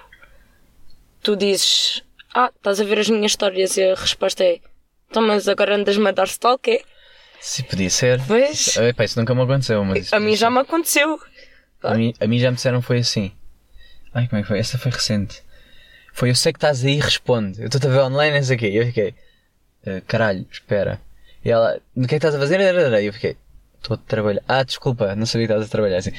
[1.21, 2.01] tu dizes,
[2.33, 4.59] ah, estás a ver as minhas histórias, e a resposta é:
[5.09, 6.81] então, mas agora andas-me a dar stalk, é?
[7.39, 8.19] Se podia ser.
[8.27, 8.75] Pois.
[8.77, 10.05] Epá, isso nunca me aconteceu, mas.
[10.07, 11.19] isso A mim já me aconteceu.
[11.83, 13.31] A mim, a mim já me disseram foi assim.
[14.13, 14.59] Ai, como é que foi?
[14.59, 15.43] Essa foi recente.
[16.13, 17.61] Foi eu sei que estás aí, responde.
[17.61, 18.69] Eu estou a ver online, não sei o quê.
[18.69, 19.13] E eu fiquei,
[19.85, 20.99] "Ah, caralho, espera.
[21.45, 22.59] E ela, o que é que estás a fazer?
[22.59, 23.37] E eu fiquei,
[23.77, 24.41] estou a trabalhar.
[24.47, 26.11] Ah, desculpa, não sabia que estavas a trabalhar assim.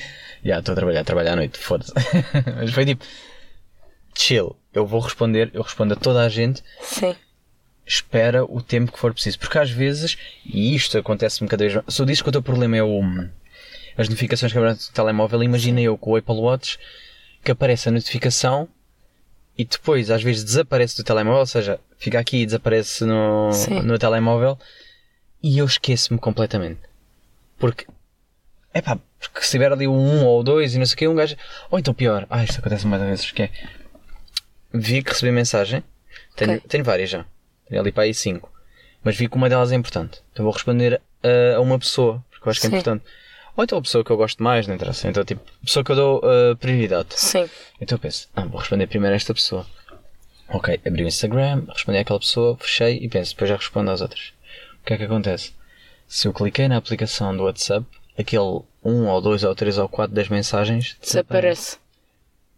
[0.45, 1.93] Já, estou a trabalhar, trabalhar à noite, foda-se.
[2.57, 3.05] Mas foi tipo,
[4.17, 4.57] chill.
[4.73, 7.17] Eu vou responder, eu respondo a toda a gente Sim.
[7.89, 9.39] Espera o tempo que for preciso.
[9.39, 12.43] Porque às vezes, e isto acontece-me cada vez mais, se eu disse que o teu
[12.43, 13.01] problema é o,
[13.97, 16.79] as notificações que aparecem no telemóvel, imagina eu com o Apple Watch
[17.43, 18.69] que aparece a notificação
[19.57, 23.81] e depois às vezes desaparece do telemóvel, ou seja, fica aqui e desaparece no, Sim.
[23.81, 24.59] no telemóvel
[25.43, 26.81] e eu esqueço-me completamente.
[27.59, 27.87] Porque,
[28.75, 31.09] é pá, porque se tiver ali um 1 ou dois e não sei o que,
[31.09, 31.37] um gajo.
[31.71, 33.51] Ou então pior, ah, isto acontece mais vezes, que é.
[34.73, 35.83] Vi que recebi mensagem,
[36.37, 36.65] tenho, Ok.
[36.69, 37.25] tenho várias já,
[37.69, 38.51] tenho ali para aí 5,
[39.03, 40.23] mas vi que uma delas é importante.
[40.33, 42.77] Então vou responder a, a uma pessoa, porque eu acho que é Sim.
[42.77, 43.05] importante.
[43.57, 45.09] Ou então a pessoa que eu gosto mais, não interessa.
[45.09, 47.09] Então, tipo, pessoa que eu dou uh, prioridade.
[47.17, 47.49] Sim.
[47.81, 49.67] Então eu penso, ah, vou responder primeiro a esta pessoa.
[50.49, 54.33] Ok, abri o Instagram, respondi àquela pessoa, fechei e penso, depois já respondo às outras.
[54.81, 55.53] O que é que acontece?
[56.07, 57.85] Se eu cliquei na aplicação do WhatsApp,
[58.17, 61.79] aquele 1 ou 2 ou 3 ou 4 das mensagens Desaparece.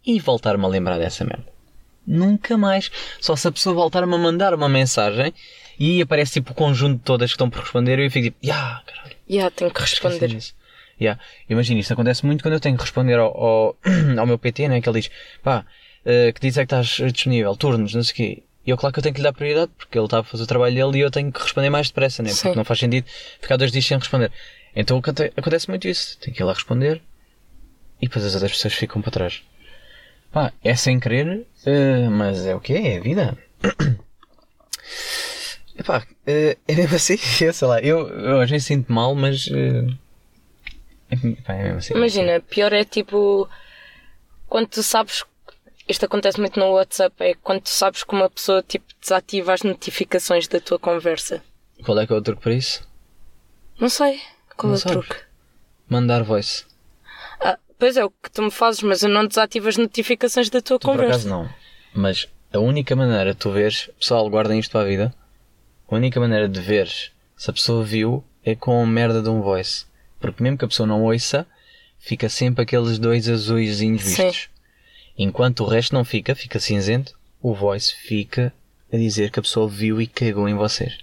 [0.05, 1.50] E voltar-me a lembrar dessa merda.
[2.05, 2.91] Nunca mais.
[3.19, 5.33] Só se a pessoa voltar-me a mandar uma mensagem
[5.79, 8.37] e aparece tipo o conjunto de todas que estão por responder e eu fico tipo,
[8.45, 9.15] ya, caralho.
[9.29, 10.27] Já, tenho que responder.
[10.27, 10.53] disso.
[10.99, 11.19] Yeah.
[11.49, 13.77] Imagina, isto acontece muito quando eu tenho que responder ao, ao,
[14.19, 14.81] ao meu PT, né?
[14.81, 15.09] Que ele diz,
[15.41, 15.65] pá,
[16.05, 18.43] eh, que diz é que estás disponível, turnos, não sei o quê.
[18.65, 20.43] E eu, claro que eu tenho que lhe dar prioridade, porque ele está a fazer
[20.43, 22.29] o trabalho dele e eu tenho que responder mais depressa, né?
[22.29, 22.41] Sim.
[22.43, 23.07] Porque não faz sentido
[23.41, 24.31] ficar dois dias sem responder.
[24.75, 26.19] Então aconte- acontece muito isso.
[26.19, 27.01] Tenho que ir lá responder
[27.99, 29.41] e depois as outras pessoas ficam para trás.
[30.31, 32.73] Pá, é sem querer, eh, mas é o quê?
[32.73, 33.37] É a vida.
[35.77, 39.47] Epá, eh, é mesmo assim, eu sei lá, eu, eu às vezes sinto mal, mas.
[39.51, 39.87] eh,
[41.09, 41.93] é, pá, é mesmo assim.
[41.93, 43.47] Imagina, pior é tipo.
[44.47, 45.23] Quando tu sabes.
[45.89, 49.63] Isto acontece muito no WhatsApp, é quando tu sabes que uma pessoa tipo, desativa as
[49.63, 51.43] notificações da tua conversa.
[51.83, 52.87] Qual é que é o truque para isso?
[53.77, 54.21] Não sei.
[54.55, 55.07] Qual Não é o sabes?
[55.07, 55.21] truque?
[55.89, 56.63] Mandar voice.
[57.81, 60.77] Pois é, o que tu me fazes, mas eu não desativo as notificações da tua
[60.77, 61.13] Tu por conversa.
[61.13, 61.49] acaso não.
[61.95, 65.15] Mas a única maneira de tu veres, pessoal, guardem isto para a vida.
[65.89, 69.41] A única maneira de veres se a pessoa viu é com a merda de um
[69.41, 69.85] voice.
[70.19, 71.47] Porque mesmo que a pessoa não ouça,
[71.97, 74.27] fica sempre aqueles dois azuisinhos Sim.
[74.27, 74.49] vistos.
[75.17, 78.53] Enquanto o resto não fica, fica cinzento, o voice fica
[78.93, 80.99] a dizer que a pessoa viu e cagou em vocês.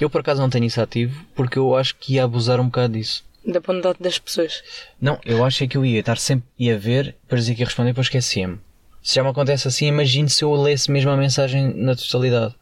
[0.00, 2.92] Eu por acaso não tenho isso ativo porque eu acho que ia abusar um bocado
[2.92, 3.24] disso.
[3.46, 4.62] Da bondade das pessoas.
[5.00, 7.66] Não, eu acho é que eu ia estar sempre ia ver, para dizer que ia
[7.66, 8.58] responder, depois esquecia-me.
[9.02, 12.54] Se já me acontece assim, imagine se eu lesse mesmo a mensagem na totalidade.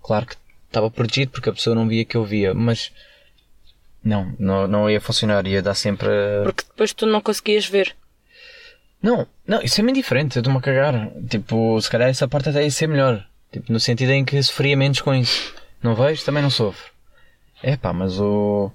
[0.00, 0.36] Claro que
[0.68, 2.92] estava protegido porque a pessoa não via que eu via, mas
[4.04, 6.42] não, não, não ia funcionar, ia dar sempre a...
[6.44, 7.96] Porque depois tu não conseguias ver.
[9.02, 11.10] Não, não, isso é bem diferente, eu estou-me a cagar.
[11.28, 13.26] Tipo, se calhar essa parte até ia ser melhor.
[13.50, 15.54] Tipo, no sentido em que sofria menos com isso.
[15.82, 16.90] Não vejo, também não sofro.
[17.62, 18.70] É pá, mas o.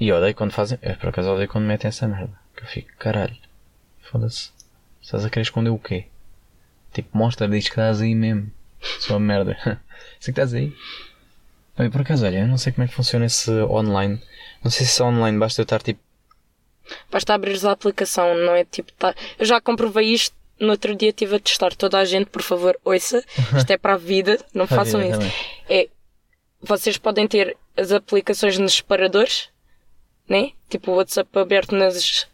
[0.00, 0.78] E odeio quando fazem.
[0.80, 2.32] Eu por acaso odeio quando metem essa merda.
[2.56, 3.36] Que eu fico, caralho.
[4.00, 4.50] Foda-se.
[5.02, 6.06] Estás a querer esconder o quê?
[6.92, 8.50] Tipo, mostra, diz que estás aí mesmo.
[8.98, 9.56] Sua merda.
[10.18, 10.74] Sei que estás aí.
[11.78, 14.20] E por acaso, olha, eu não sei como é que funciona esse online.
[14.62, 16.00] Não sei se é online, basta eu estar tipo.
[17.10, 18.92] Basta abrir a aplicação, não é tipo.
[18.92, 19.14] Tá...
[19.38, 20.34] Eu já comprovei isto.
[20.58, 21.74] No outro dia estive a testar.
[21.74, 23.24] Toda a gente, por favor, ouça.
[23.56, 24.38] Isto é para a vida.
[24.52, 25.12] Não façam isso.
[25.12, 25.32] também.
[25.70, 25.88] É.
[26.60, 29.48] Vocês podem ter as aplicações nos separadores,
[30.30, 30.52] né?
[30.70, 32.26] Tipo o WhatsApp aberto nas,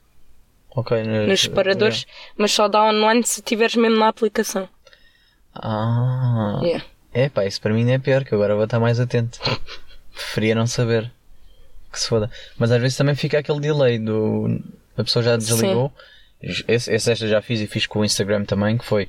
[0.70, 2.06] Ok, nos separadores,
[2.36, 4.68] mas só dá online se tiveres mesmo na aplicação.
[5.54, 6.60] Ah.
[6.62, 6.84] Yeah.
[7.12, 9.40] É pá, isso para mim não é pior, que agora vou estar mais atento.
[10.12, 11.10] Preferia não saber.
[11.90, 12.30] Que se foda.
[12.58, 14.60] Mas às vezes também fica aquele delay do.
[14.98, 15.90] A pessoa já desligou.
[16.42, 19.08] Esse, esse esta já fiz e fiz com o Instagram também, que foi.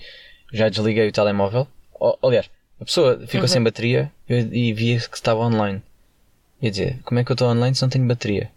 [0.54, 1.68] Já desliguei o telemóvel.
[2.00, 5.82] O- aliás, a pessoa ficou sem bateria eu- e via que estava online.
[6.62, 8.50] Ia dizer, como é que eu estou online se não tenho bateria?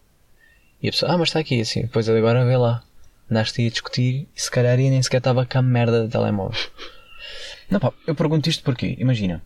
[0.82, 1.82] E a pessoa, ah, mas está aqui assim.
[1.82, 2.82] Depois agora vê lá.
[3.30, 6.58] Andaste a discutir e se calhar ia nem sequer estava com a merda de telemóvel.
[7.70, 9.40] Não, pá, eu pergunto isto porque, imagina,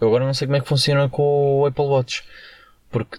[0.00, 2.22] eu agora não sei como é que funciona com o Apple Watch,
[2.90, 3.18] porque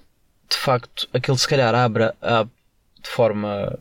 [0.50, 3.78] de facto aquele se calhar abre a, de forma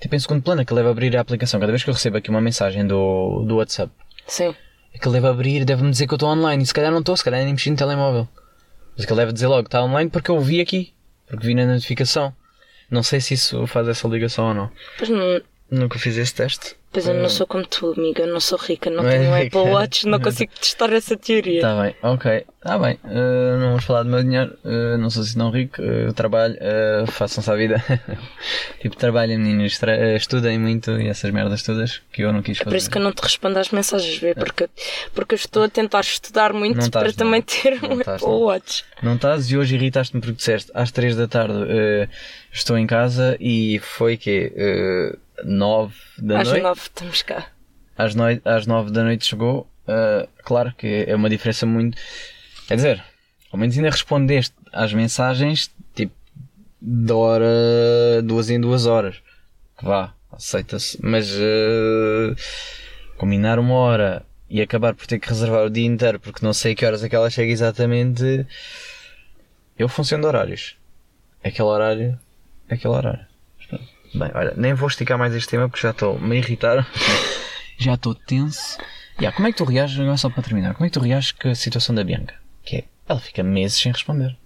[0.00, 1.58] tipo em segundo plano, aquele deve abrir a aplicação.
[1.58, 3.92] Cada vez que eu recebo aqui uma mensagem do, do WhatsApp,
[4.26, 4.54] Sim.
[4.94, 7.24] aquele deve abrir, deve-me dizer que eu estou online, e se calhar não estou, se
[7.24, 8.28] calhar nem mexi no telemóvel.
[8.94, 10.92] Mas aquele deve dizer logo que está online porque eu vi aqui,
[11.26, 12.34] porque vi na notificação.
[12.90, 14.70] Não sei se isso faz essa ligação ou não.
[14.96, 16.76] Pois, não, Nunca fiz esse teste.
[16.92, 18.22] Pois eu não sou como tu, amiga.
[18.22, 19.58] Eu não sou rica, não é tenho um rica.
[19.58, 21.60] Apple Watch, não consigo testar essa teoria.
[21.60, 22.44] Tá bem, ok.
[22.60, 22.98] Tá bem.
[23.04, 24.58] Uh, não vamos falar do meu dinheiro.
[24.64, 25.80] Uh, não sou assim tão rico.
[25.80, 26.54] Uh, trabalho.
[26.56, 27.82] Uh, Façam-se a vida.
[28.82, 29.78] tipo, trabalhem, meninos.
[29.78, 32.70] Tra- uh, estudem muito e essas merdas todas que eu não quis fazer.
[32.70, 34.34] Por isso que eu não te respondo às mensagens, vê?
[34.34, 34.68] Porque,
[35.14, 37.12] porque eu estou a tentar estudar muito para não.
[37.12, 38.40] também ter Não um Apple não.
[38.40, 38.84] Watch.
[39.02, 41.54] Não estás e hoje irritaste-me porque disseste às 3 da tarde
[42.52, 44.52] estou em casa e foi que
[45.44, 46.62] 9 da Às noite.
[46.62, 47.46] nove estamos cá.
[47.96, 49.68] Às, noi às 9 da noite chegou.
[49.86, 51.96] Uh, claro que é uma diferença muito.
[52.66, 53.04] Quer dizer,
[53.50, 56.14] ao menos ainda respondeste às mensagens tipo
[56.80, 59.16] de hora, duas em duas horas.
[59.78, 60.98] Que vá, aceita-se.
[61.02, 62.36] Mas uh,
[63.16, 66.74] combinar uma hora e acabar por ter que reservar o dia inteiro porque não sei
[66.74, 68.46] que horas é que ela chega exatamente.
[69.78, 70.76] Eu funciono de horários.
[71.42, 72.18] Aquele horário.
[72.68, 73.26] Aquele horário.
[74.14, 76.86] Bem, olha, nem vou esticar mais este tema porque já estou me a irritar.
[77.78, 78.78] já estou tenso.
[79.20, 81.32] Yeah, como é que tu reages, agora só para terminar, como é que tu reages
[81.32, 82.34] com a situação da Bianca?
[82.62, 84.36] Que é, ela fica meses sem responder.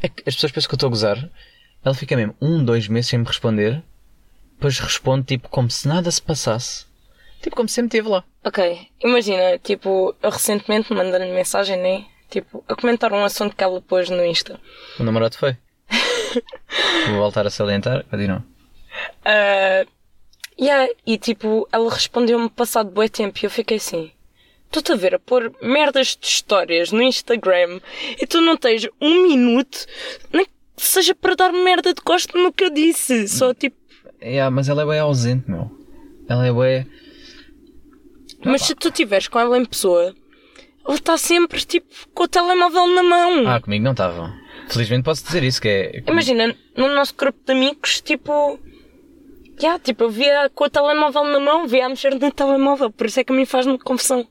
[0.00, 1.30] É que as pessoas pensam que eu estou a gozar.
[1.84, 3.82] Ela fica mesmo um, dois meses sem me responder.
[4.54, 6.86] Depois responde tipo como se nada se passasse.
[7.40, 8.24] Tipo como se sempre esteve lá.
[8.44, 12.04] Ok, imagina, tipo, eu recentemente mandei-lhe mensagem, né?
[12.30, 14.60] Tipo, a comentar um assunto que ela pôs no Insta.
[14.98, 15.56] O namorado foi.
[17.08, 18.04] Vou voltar a salientar.
[18.04, 18.44] Continua.
[19.24, 19.84] Ah,
[20.60, 24.10] yeah, e tipo, ela respondeu-me passado bué tempo e eu fiquei assim.
[24.66, 27.80] Estou-te a ver a pôr merdas de histórias no Instagram
[28.20, 29.86] e tu não tens um minuto,
[30.32, 33.28] nem que seja para dar merda de gosto no que eu disse.
[33.28, 33.76] Só tipo,
[34.22, 35.70] Yeah, mas ela é bem ausente, meu.
[36.28, 36.86] Ela é bem.
[38.44, 40.14] mas se tu estiveres com ela em pessoa,
[40.86, 43.48] ela está sempre tipo com o telemóvel na mão.
[43.48, 44.32] Ah, comigo não estava.
[44.68, 46.02] Felizmente posso dizer isso, que é.
[46.06, 48.58] Imagina, no nosso grupo de amigos, tipo.
[49.62, 53.06] Yeah, tipo, eu via com o telemóvel na mão, via a mexer no telemóvel, por
[53.06, 54.26] isso é que a mim faz-me confusão.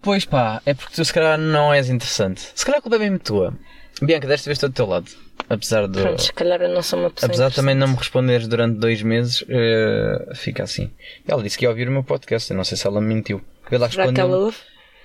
[0.00, 2.50] Pois pá, é porque tu se calhar não és interessante.
[2.54, 3.54] Se calhar a culpa é mesmo tua.
[4.02, 5.10] Bianca, desta vez estou do teu lado.
[5.48, 6.00] Apesar de.
[6.00, 7.28] Pronto, se calhar eu não sou uma pessoa.
[7.28, 10.90] Apesar de também não me responderes durante dois meses, eh, fica assim.
[11.26, 13.42] Ela disse que ia ouvir o meu podcast, eu não sei se ela me mentiu.
[13.70, 14.44] Ela Será que ela respondeu.
[14.46, 14.56] ouve?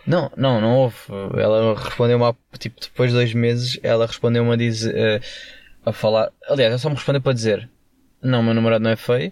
[0.05, 0.95] Não, não, não houve.
[1.38, 5.21] Ela respondeu-me há, tipo, depois de dois meses, ela respondeu-me a dizer, eh,
[5.85, 6.31] a falar.
[6.47, 7.69] Aliás, ela só me respondeu para dizer,
[8.21, 9.32] não, meu namorado não é feio.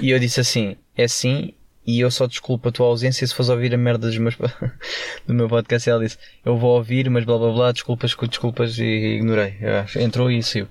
[0.00, 1.52] E eu disse assim, é sim,
[1.86, 4.36] e eu só desculpo a tua ausência se fores ouvir a merda dos meus,
[5.26, 5.88] do meu podcast.
[5.88, 9.56] E ela disse, eu vou ouvir, mas blá blá blá, desculpas, desculpas, e ignorei.
[9.96, 10.68] Entrou e saiu.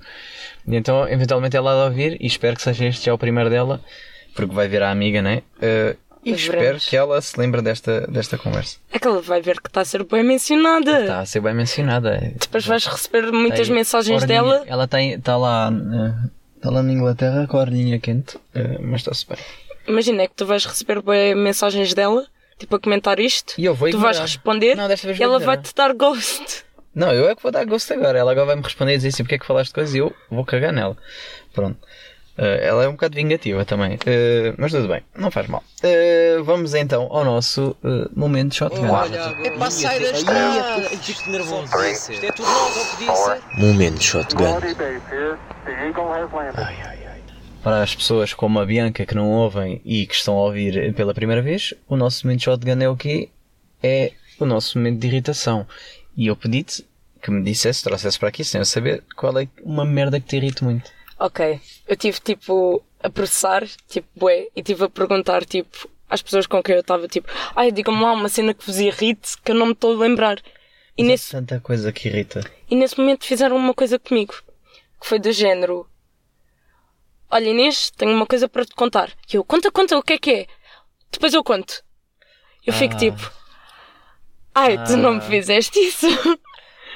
[0.68, 3.50] E então, eventualmente ela há de ouvir, e espero que seja este já o primeiro
[3.50, 3.82] dela,
[4.34, 5.44] porque vai ver a amiga, né?
[5.62, 8.78] Eh, e espero que ela se lembre desta, desta conversa.
[8.92, 11.02] É que ela vai ver que está a ser bem mencionada.
[11.02, 12.34] Está a ser bem mencionada.
[12.40, 14.64] Depois vais receber muitas Tem mensagens dela.
[14.66, 16.30] Ela está lá, eh,
[16.64, 19.38] está lá na Inglaterra com a orelhinha quente, eh, mas está-se bem.
[19.86, 22.26] Imagina é que tu vais receber bem mensagens dela,
[22.58, 23.54] tipo a comentar isto.
[23.58, 25.56] E eu vou Tu vais responder Não, desta vez vou ela ignorar.
[25.58, 26.64] vai-te dar ghost.
[26.96, 28.18] Não, eu é que vou dar gosto agora.
[28.18, 30.46] Ela agora vai-me responder e dizer assim, porque é que falaste coisas e eu vou
[30.46, 30.96] cagar nela.
[31.54, 31.78] Pronto.
[32.38, 33.98] Eh, ela é um bocado vingativa também.
[34.06, 35.64] Eh, mas tudo bem, não faz mal.
[35.84, 37.76] Eh, vamos então ao nosso
[38.16, 38.88] momento shotgun.
[39.44, 40.94] É para sair da estrada.
[40.94, 41.78] Isto nervoso.
[41.86, 43.60] Isto é tudo novo, não podia ser.
[43.60, 44.60] Momento Shotgun.
[47.62, 51.14] Para as pessoas como a Bianca que não ouvem e que estão a ouvir pela
[51.14, 53.30] primeira vez, o nosso momento shotgun é o quê?
[53.82, 55.66] É o nosso momento de irritação.
[56.18, 56.86] E eu pedi-te
[57.22, 60.36] que me dissesse, trouxesse para aqui sem eu saber qual é uma merda que te
[60.36, 60.92] irrita muito.
[61.26, 66.46] Ok, eu tive tipo a processar, tipo, bué, e tive a perguntar, tipo, às pessoas
[66.46, 69.56] com quem eu estava, tipo, ai, digam-me lá uma cena que vos irrite que eu
[69.56, 70.38] não me estou a lembrar.
[70.98, 72.42] E Mas nesse, tanta coisa que irrita.
[72.70, 74.34] e nesse momento fizeram uma coisa comigo,
[75.00, 75.88] que foi do género:
[77.32, 79.10] Olha, Inês, tenho uma coisa para te contar.
[79.32, 80.48] E eu, conta, conta, o que é que é?
[81.10, 81.84] Depois eu conto.
[82.66, 82.98] Eu fico Ah.
[82.98, 83.32] tipo,
[84.54, 86.06] ai, tu não me fizeste isso.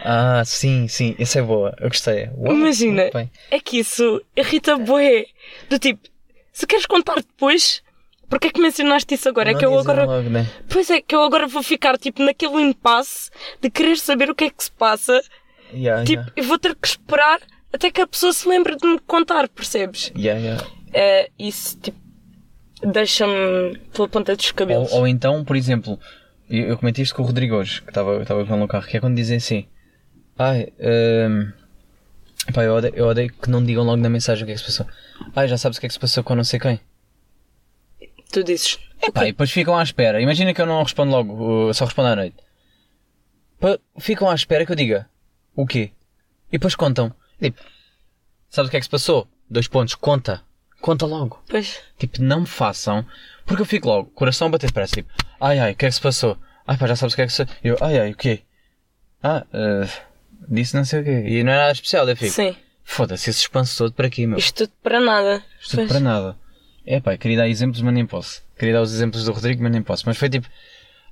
[0.10, 1.76] Ah, sim, sim, essa é boa.
[1.82, 2.30] Eu gostei.
[2.38, 3.10] Uau, Imagina,
[3.52, 5.26] é que isso irrita bué.
[5.70, 6.08] Do tipo,
[6.54, 7.84] se queres contar depois,
[8.30, 9.50] porque é que mencionaste isso agora?
[9.50, 10.06] é Não que eu agora.
[10.06, 10.48] logo, né?
[10.70, 13.30] Pois é, que eu agora vou ficar tipo naquele impasse
[13.62, 15.22] de querer saber o que é que se passa.
[15.74, 16.34] Yeah, Tipo, yeah.
[16.38, 17.41] e vou ter que esperar
[17.74, 20.13] até que a pessoa se lembre de me contar, percebes?
[20.17, 20.65] Yeah, yeah.
[20.93, 21.98] É, isso, tipo,
[22.82, 24.91] deixa-me pela ponta dos cabelos.
[24.93, 26.00] Ou, ou então, por exemplo,
[26.50, 28.88] eu, eu comentei isto com o Rodrigo hoje, que estava estava com ele no carro,
[28.88, 29.67] que é quando dizem assim:
[30.38, 31.52] Ai, hum,
[32.54, 34.62] pá, eu odeio, eu odeio que não digam logo na mensagem o que é que
[34.62, 34.88] se passou.
[35.36, 36.80] Ai, já sabes o que é que se passou com não sei quem.
[38.32, 38.78] Tu dizes,
[39.13, 40.21] Pá, e depois ficam à espera.
[40.21, 42.36] Imagina que eu não respondo logo, uh, só respondo à noite.
[43.60, 45.10] Pá, ficam à espera que eu diga
[45.56, 45.91] o quê?
[46.50, 47.13] E depois contam.
[47.41, 47.62] Tipo,
[48.50, 49.28] sabes o que é que se passou?
[49.50, 50.43] Dois pontos, conta.
[50.82, 51.41] Conta logo.
[51.50, 53.06] pois, Tipo, não me façam.
[53.45, 54.95] Porque eu fico logo, coração a bater depressa.
[54.95, 56.38] Tipo, ai ai, o que é que se passou?
[56.67, 58.43] Ai pá, já sabes o que é que se Eu, ai ai, o quê?
[59.23, 59.88] Ah, eh,
[60.50, 61.23] disse não sei o quê.
[61.28, 62.32] E não é nada especial, eu fico.
[62.34, 64.38] sim, Foda-se, esse espanso todo para aqui, meu.
[64.38, 65.43] isto tudo para nada.
[65.60, 65.88] Isto Pois.
[65.89, 66.38] para nada.
[66.86, 68.41] É pá, queria dar exemplos, mas nem posso.
[68.58, 70.04] Queria dar os exemplos do Rodrigo, mas nem posso.
[70.06, 70.47] Mas foi tipo,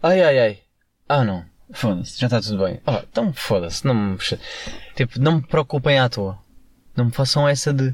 [0.01, 0.59] ai ai ai.
[1.07, 2.79] Ah não, foda-se, já está tudo bem.
[2.87, 4.17] Ah, então foda-se, não me.
[4.95, 6.39] Tipo, não me preocupem à toa.
[6.95, 7.93] Não me façam essa de.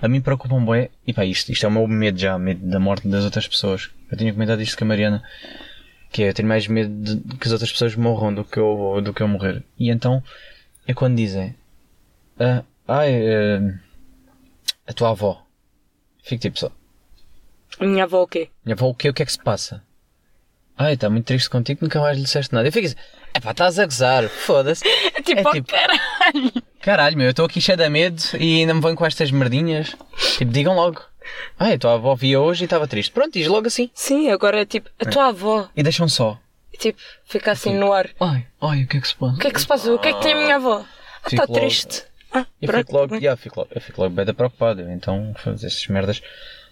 [0.00, 0.88] A mim preocupam bem.
[1.06, 3.90] E pá, isto, isto é o meu medo já, medo da morte das outras pessoas.
[4.10, 5.22] Eu tinha comentado isto com a Mariana.
[6.10, 9.00] Que é, eu tenho mais medo de que as outras pessoas morram do que eu,
[9.02, 9.62] do que eu morrer.
[9.78, 10.22] E então,
[10.88, 11.54] é quando dizem,
[12.40, 13.60] ah, ai, eh,
[14.86, 15.44] a tua avó.
[16.22, 16.70] Fico tipo só.
[17.80, 18.48] Minha avó o quê?
[18.64, 19.82] Minha avó, o que, o que é que se passa?
[20.76, 22.66] Ai, está muito triste contigo, nunca mais lhe disseste nada.
[22.66, 22.96] Eu fico assim,
[23.34, 24.84] epá, estás a gozar, foda-se.
[25.14, 26.52] É tipo, É oh, tipo- caralho.
[26.80, 29.94] Caralho, meu, eu estou aqui cheio de medo e ainda me vêm com estas merdinhas.
[30.38, 31.02] Tipo, digam logo.
[31.58, 33.10] Ai, a tua avó via hoje e estava triste.
[33.12, 33.90] Pronto, diz logo assim.
[33.92, 35.68] Sim, agora é tipo, a tua avó.
[35.76, 36.38] E deixam só.
[36.72, 38.10] E, tipo, fica assim no ar.
[38.20, 39.34] Ai, ai, o que é que se passa?
[39.34, 39.92] O que é que se passa?
[39.92, 40.84] O que é que tem a minha avó?
[40.84, 42.04] Ah, está triste.
[42.32, 44.82] Ah, Eu fico logo, yeah, fico logo, eu fico logo bem preocupado.
[44.90, 46.22] Então, fazer essas merdas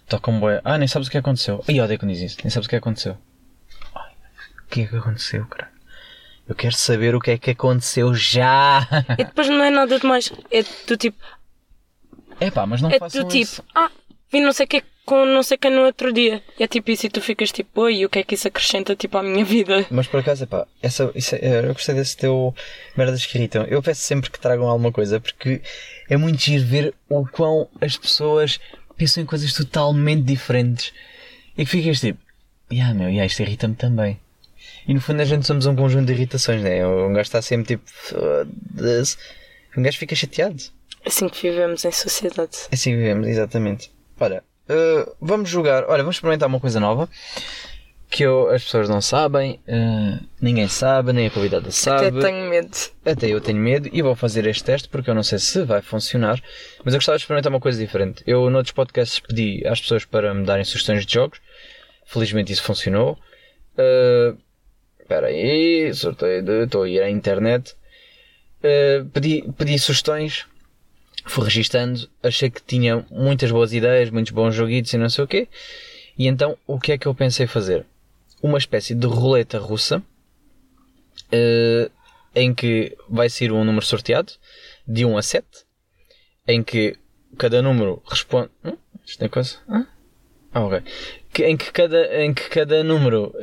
[0.07, 0.61] tocam bué.
[0.63, 1.63] Ah, nem sabes o que aconteceu.
[1.67, 2.37] Ai, odeio quando diz isso.
[2.43, 3.17] Nem sabes o que aconteceu.
[3.95, 4.11] Ai,
[4.63, 5.71] o que é que aconteceu, cara?
[6.47, 8.87] Eu quero saber o que é que aconteceu já.
[9.17, 10.31] E depois não é nada demais.
[10.51, 11.17] É do tipo,
[12.39, 13.63] É pá, mas não é façam do tipo, isso.
[13.75, 13.89] ah,
[14.31, 16.43] vi não sei o que com não sei quem no outro dia.
[16.59, 18.93] E é tipo isso e tu ficas tipo, oi, o que é que isso acrescenta
[18.95, 19.85] tipo à minha vida?
[19.89, 22.53] Mas por acaso, epá, essa, isso é- eu gostei desse teu
[22.97, 23.63] merdas que irritam.
[23.65, 25.61] Eu peço sempre que tragam alguma coisa porque
[26.09, 28.59] é muito giro ver o quão as pessoas
[28.97, 30.91] pensam em coisas totalmente diferentes
[31.57, 32.19] e que ficas tipo,
[32.69, 34.19] yeah, meu, yeah, isto irrita-me também.
[34.85, 36.85] E no fundo a gente somos um conjunto de irritações, né?
[36.85, 39.15] Um gajo está sempre tipo, foda-se.
[39.77, 40.61] Um gajo fica chateado.
[41.05, 42.57] Assim que vivemos em sociedade.
[42.71, 43.89] Assim que vivemos, exatamente.
[44.19, 45.83] Olha, eh, vamos jogar.
[45.85, 47.09] Olha, vamos experimentar uma coisa nova
[48.09, 52.07] que eu- as pessoas não sabem, eh, ninguém sabe, nem a convidada sabe.
[52.07, 52.77] Até tenho medo.
[53.05, 55.81] Até eu tenho medo e vou fazer este teste porque eu não sei se vai
[55.81, 56.41] funcionar.
[56.83, 58.23] Mas eu gostava de experimentar uma coisa diferente.
[58.25, 61.39] Eu, noutros podcasts, pedi às pessoas para me darem sugestões de jogos.
[62.05, 63.17] Felizmente isso funcionou.
[63.77, 64.33] Eh,
[64.99, 66.63] Espera aí, sorteio de.
[66.65, 67.75] Estou a ir à internet.
[68.61, 70.45] Eh, pedi, pedi sugestões.
[71.27, 72.09] Fui registando.
[72.23, 75.47] Achei que tinha muitas boas ideias, muitos bons joguitos e não sei o quê.
[76.17, 77.85] E então, o que é que eu pensei fazer?
[78.41, 80.01] Uma espécie de roleta russa.
[81.31, 81.89] eh,
[82.35, 84.31] em que vai ser um número sorteado
[84.87, 85.45] de 1 a 7,
[86.47, 86.95] em que
[87.37, 88.49] cada número responde.
[88.63, 88.77] Hum?
[89.05, 89.57] Isto é coisa?
[89.67, 89.87] Hã?
[90.53, 90.81] Ah, ok.
[91.33, 93.33] Que- em, que cada, em que cada número.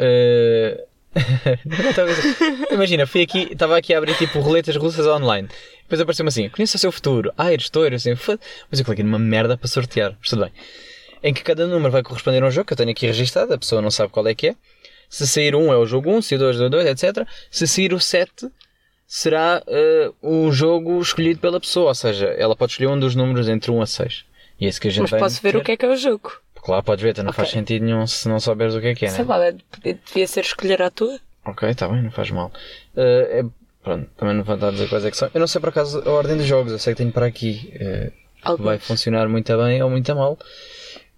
[1.15, 2.69] dizer.
[2.73, 5.49] Imagina, fui aqui, estava aqui a abrir tipo roletas russas online.
[5.97, 7.33] Depois apareceu-me assim: conheça o seu futuro.
[7.37, 10.17] Ah, estou, eu assim, foda Mas eu cliquei numa merda para sortear.
[10.21, 10.53] Mas tudo bem.
[11.23, 13.59] Em que cada número vai corresponder a um jogo que eu tenho aqui registado, a
[13.59, 14.57] pessoa não sabe qual é que é.
[15.09, 17.27] Se sair um é o jogo 1, se o 2 é o 2, etc.
[17.51, 18.49] Se sair o 7
[19.07, 23.49] será eh, o jogo escolhido pela pessoa, ou seja, ela pode escolher um dos números
[23.49, 24.25] entre 1 a 6.
[24.61, 25.89] E é isso que a gente Mas vai posso ver o que é que é
[25.89, 26.33] o jogo.
[26.57, 27.61] Claro, podes ver, então não faz Ok.
[27.61, 29.31] sentido nenhum se não souberes o que é que é, Sei né?
[29.31, 29.39] lá,
[29.83, 31.19] devia ser escolher a tua.
[31.45, 32.51] Ok, está bem, não faz mal.
[32.97, 33.45] É-
[33.85, 35.31] pronto, também não vou estar a dizer quais é que são.
[35.33, 37.73] Eu não sei por acaso a ordem dos jogos, eu sei que tenho para aqui.
[38.43, 38.65] Alguns.
[38.65, 40.39] vai funcionar muito bem ou muito mal.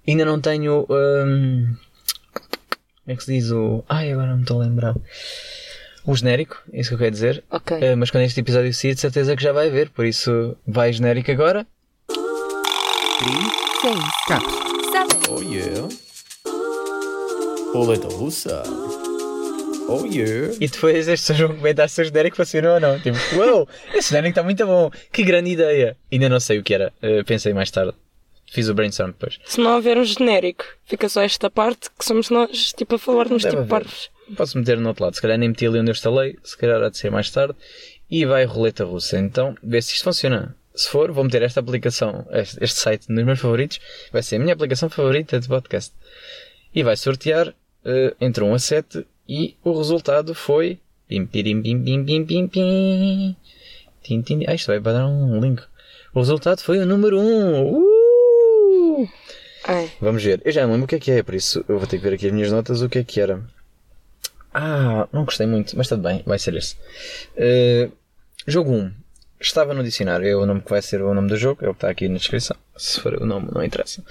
[0.06, 0.86] Ainda não tenho.
[0.88, 1.74] hum,
[3.06, 3.84] como é que se diz o.
[3.88, 4.94] Ai, agora não me estou a lembrar.
[6.04, 7.44] O genérico, é isso que eu quero dizer.
[7.50, 7.76] Ok.
[7.80, 10.92] Eh, mas quando este episódio sair, de certeza que já vai haver, por isso vai
[10.92, 11.66] genérico agora.
[15.28, 15.88] Oh yeah.
[17.72, 18.62] Roleta russa.
[19.88, 20.54] Oh yeah.
[20.60, 22.98] E depois as pessoas vão comentar se o genérico funcionou ou não.
[22.98, 25.96] Tipo, uau, esse genérico está muito bom, que grande ideia.
[26.10, 27.94] Ainda não sei o que era, eh, pensei mais tarde.
[28.50, 29.38] Fiz o brainstorm depois.
[29.44, 33.42] Se não houver um genérico, fica só esta parte que somos nós, tipo, a falarmos
[33.42, 33.68] tipo haver.
[33.68, 34.10] parvos.
[34.36, 36.82] Posso meter no outro lado, se calhar nem meti ali onde eu instalei, se calhar
[36.82, 37.54] há de ser mais tarde.
[38.08, 39.18] E vai roleta russa.
[39.18, 40.54] Então, vê se isto funciona.
[40.74, 43.80] Se for, vou meter esta aplicação, este, este site nos meus favoritos.
[44.12, 45.92] Vai ser a minha aplicação favorita de podcast.
[46.72, 47.52] E vai sortear
[47.84, 50.78] eh, entre 1 a 7 e o resultado foi.
[51.08, 53.36] Pim, pirim, pim, pim, pim, pim, pim.
[54.02, 54.44] Tim, tim.
[54.46, 55.62] Ah, isto vai dar um link.
[56.14, 57.72] O resultado foi o número 1.
[59.00, 59.08] Uh!
[59.64, 60.40] Ai, Vamos ver.
[60.44, 62.04] Eu já não lembro o que é que é, por isso eu vou ter que
[62.04, 63.42] ver aqui as minhas notas o que é que era.
[64.54, 66.76] Ah, não gostei muito, mas tudo bem, vai ser esse.
[67.36, 67.90] Eh,
[68.46, 68.92] jogo 1.
[69.38, 71.72] Estava no dicionário, é o nome que vai ser o nome do jogo, é o
[71.74, 72.56] que está aqui na descrição.
[72.74, 74.02] Se for o nome, não interessa.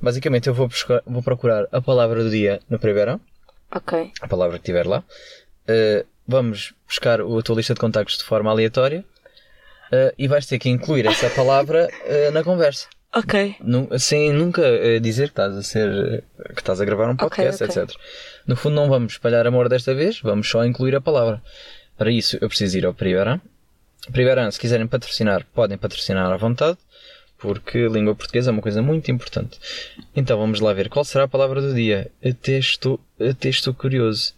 [0.00, 3.20] Basicamente, eu vou, buscar- vou procurar a palavra do dia no primeiro,
[3.74, 4.12] ok.
[4.20, 5.04] a palavra que tiver lá.
[5.66, 9.04] Eh, vamos buscar a tua lista de contactos de forma aleatória
[9.92, 12.88] eh, e vais ter que incluir essa palavra eh, na conversa.
[13.12, 13.56] Ok.
[13.98, 14.62] Sem nunca
[15.00, 16.22] dizer que estás a ser
[16.54, 17.82] que estás a gravar um podcast, ok.
[17.82, 17.96] etc.
[18.46, 21.42] No fundo não vamos espalhar amor desta vez, vamos só incluir a palavra.
[21.98, 23.40] Para isso eu preciso ir ao Privaran.
[24.12, 26.78] Privaran, se quiserem patrocinar, podem patrocinar à vontade,
[27.40, 29.58] porque língua portuguesa é uma coisa muito importante.
[30.14, 32.10] Então vamos lá ver qual será a palavra do dia.
[32.24, 34.34] Até estou, até estou curioso.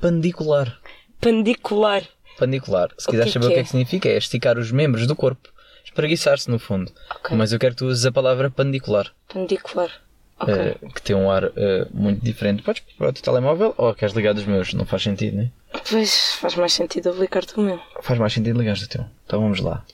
[0.00, 0.78] Pandicular.
[1.20, 2.04] Pandicular.
[2.38, 2.90] Pandicular.
[2.96, 3.60] Se quiseres saber o que é?
[3.60, 5.48] é que significa, é esticar os membros do corpo.
[5.84, 6.92] Espreguiçar-se, no fundo.
[7.16, 7.36] Ok.
[7.36, 9.12] Mas eu quero que tu uses a palavra pandicular.
[9.32, 9.90] Pandicular.
[10.38, 10.54] Ok.
[10.54, 12.62] eh, que tem um ar eh, muito diferente.
[12.62, 14.72] Podes para o teu telemóvel ou queres ligar dos meus?
[14.74, 15.50] Não faz sentido, né?
[15.90, 17.80] Pois faz mais sentido aplicar-te o meu.
[18.02, 19.04] Faz mais sentido ligar do teu.
[19.26, 19.84] Então vamos lá.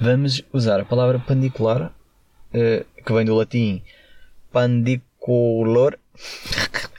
[0.00, 1.92] Vamos usar a palavra pandicular,
[2.52, 3.82] eh, que vem do latim
[4.52, 5.96] pandiculor,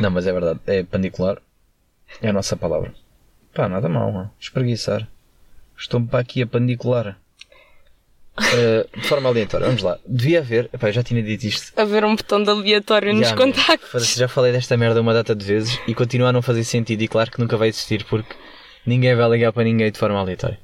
[0.00, 0.60] Não, mas é verdade.
[0.66, 1.38] É pandicular.
[2.22, 2.92] É a nossa palavra.
[3.54, 4.30] Pá, nada mal, mano.
[4.38, 5.06] Espreguiçar.
[5.76, 7.18] Estou-me para aqui a pandicular.
[8.38, 9.98] Uh, de forma aleatória, vamos lá.
[10.06, 10.70] Devia haver.
[10.72, 11.78] Epá, eu já tinha dito isto.
[11.78, 14.14] Haver um botão de aleatório nos contactos.
[14.14, 17.02] Já falei desta merda uma data de vezes e continua a não fazer sentido.
[17.02, 18.34] E claro que nunca vai existir porque
[18.86, 20.58] ninguém vai ligar para ninguém de forma aleatória.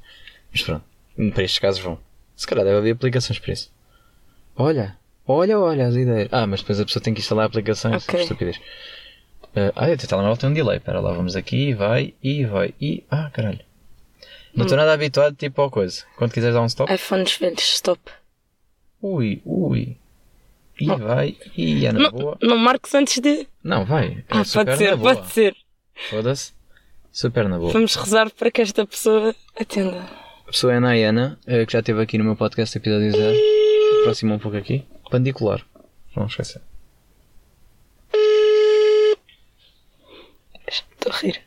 [0.51, 0.85] Mas pronto,
[1.33, 1.99] para estes casos vão.
[2.35, 3.73] Se calhar deve haver aplicações para isso.
[4.55, 4.97] Olha,
[5.27, 6.29] olha, olha as ideias.
[6.33, 8.07] Ah, mas depois a pessoa tem que instalar aplicações.
[8.07, 8.21] Ok.
[8.23, 8.57] Estupidez.
[9.57, 10.77] Uh, ah, o teu telemóvel tem um delay.
[10.77, 13.05] Espera lá, vamos aqui, vai e vai e.
[13.11, 13.61] Ah, caralho.
[14.55, 16.05] Não estou nada habituado tipo ao coisa.
[16.17, 16.93] Quando quiseres dar um stop.
[16.93, 18.01] iPhones velhos, stop.
[19.03, 19.97] Ui, ui.
[20.79, 22.39] E vai e é na Não, boa.
[22.43, 23.47] não marques antes de.
[23.63, 24.19] Não, vai.
[24.19, 25.57] É Ah, pode ser, pode ser.
[26.11, 26.53] Foda-se.
[27.11, 27.73] Super na boa.
[27.73, 30.07] Vamos rezar para que esta pessoa atenda.
[30.47, 33.37] A pessoa é a Nayana, eh, que já esteve aqui no meu podcast episódio 0.
[34.01, 34.87] Aproxima um pouco aqui.
[35.11, 35.67] Pandicular.
[36.15, 36.63] Não esquecer.
[40.69, 41.43] Estou a rir.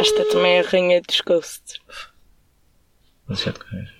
[0.00, 1.80] Esta também é a rainha dos ghosts.
[3.26, 3.97] Vou deixar de correr.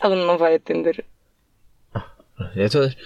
[0.00, 1.04] Ela não vai atender.
[2.54, 2.96] É todas.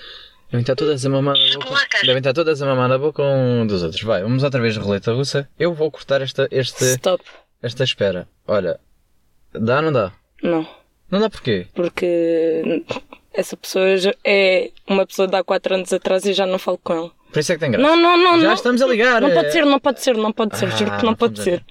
[0.51, 1.99] Devem estar todas a mamar na boca.
[2.01, 4.03] Devem estar todas a mamar na boca um dos outros.
[4.03, 5.49] Vai, vamos outra vez de roleta russa.
[5.59, 7.25] Eu vou cortar esta, este, Stop.
[7.63, 8.27] esta espera.
[8.49, 8.81] Olha.
[9.53, 10.13] Dá ou não dá?
[10.43, 10.67] Não.
[11.09, 11.67] Não dá porquê?
[11.73, 12.85] Porque
[13.33, 16.79] essa pessoa já é uma pessoa de há 4 anos atrás e já não falo
[16.79, 17.11] com ela.
[17.33, 17.89] Por isso é que tem graça.
[17.89, 18.41] Não, não, não.
[18.41, 18.55] Já não.
[18.55, 19.21] estamos a ligar.
[19.21, 20.67] Não pode ser, não pode ser, não pode ser.
[20.67, 21.65] Ah, Juro que não pode vamos ser.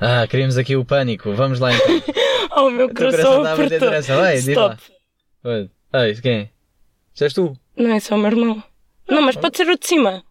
[0.00, 1.32] Ah, queríamos aqui o pânico.
[1.32, 1.86] Vamos lá então.
[2.58, 3.90] Oh, o meu coração apertou.
[3.90, 4.36] Vai.
[4.36, 4.82] Stop.
[5.44, 5.70] Oi.
[5.92, 6.50] Ei, quem é?
[7.14, 7.54] Isso és tu?
[7.76, 8.64] Não, é só o meu irmão.
[9.06, 10.24] Não, mas pode ser o de cima.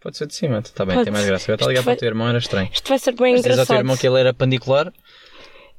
[0.00, 1.04] Pode ser de cima, está bem, Pode.
[1.04, 1.44] tem mais graça.
[1.44, 2.70] Agora está a ligar Isto para o vai- teu irmão, era estranho.
[2.72, 3.66] Isto vai ser bem Mas diz ao engraçado.
[3.76, 4.90] teu irmão que ele era pandicular,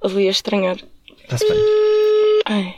[0.03, 0.77] Ele ia estranhar.
[1.23, 1.57] está-se bem.
[2.45, 2.75] Ai.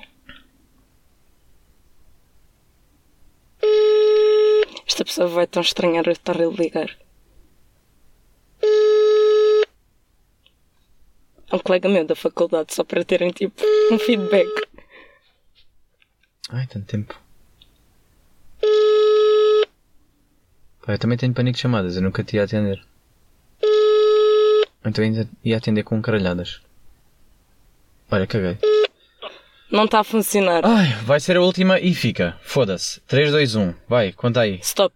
[4.88, 6.90] Esta pessoa vai tão estranhar eu estar a ligar.
[11.52, 14.48] É um colega meu da faculdade, só para terem tipo um feedback.
[16.50, 17.20] Ai, tanto tempo.
[20.86, 22.82] Pá, eu também tenho pânico de chamadas, eu nunca te ia atender.
[24.84, 26.62] Então ainda ia atender com caralhadas.
[28.10, 28.58] Olha, caguei.
[29.72, 30.66] Não está a funcionar.
[30.66, 32.38] Ai, vai ser a última e fica.
[32.42, 33.00] Foda-se.
[33.02, 33.74] 3, 2, 1.
[33.88, 34.60] Vai, conta aí.
[34.62, 34.96] Stop.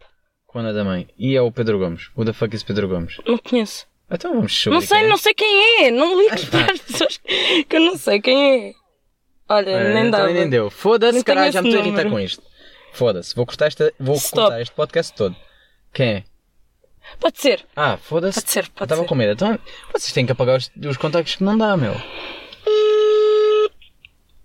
[0.53, 1.07] A Ana da mãe.
[1.17, 2.09] E é o Pedro Gomes.
[2.15, 3.17] O da fuck is Pedro Gomes?
[3.25, 3.85] Não conheço.
[4.09, 4.75] Então vamos chover.
[4.75, 5.91] Não sei, não sei quem é.
[5.91, 8.73] Não ligues para as pessoas que eu não sei quem é.
[9.49, 10.31] Olha, É, nem dava.
[10.31, 10.69] nem deu.
[10.69, 12.41] Foda-se, caralho, já me estou a irritar com isto.
[12.93, 13.93] Foda-se, vou cortar esta.
[13.99, 14.41] Vou Stop.
[14.41, 15.35] cortar este podcast todo.
[15.93, 16.23] Quem é?
[17.19, 17.65] Pode ser.
[17.75, 18.39] Ah, foda-se.
[18.41, 19.33] Pode ser, pode Estava com medo.
[19.33, 19.59] Então,
[19.93, 21.93] vocês têm que apagar os, os contactos que não dá, meu.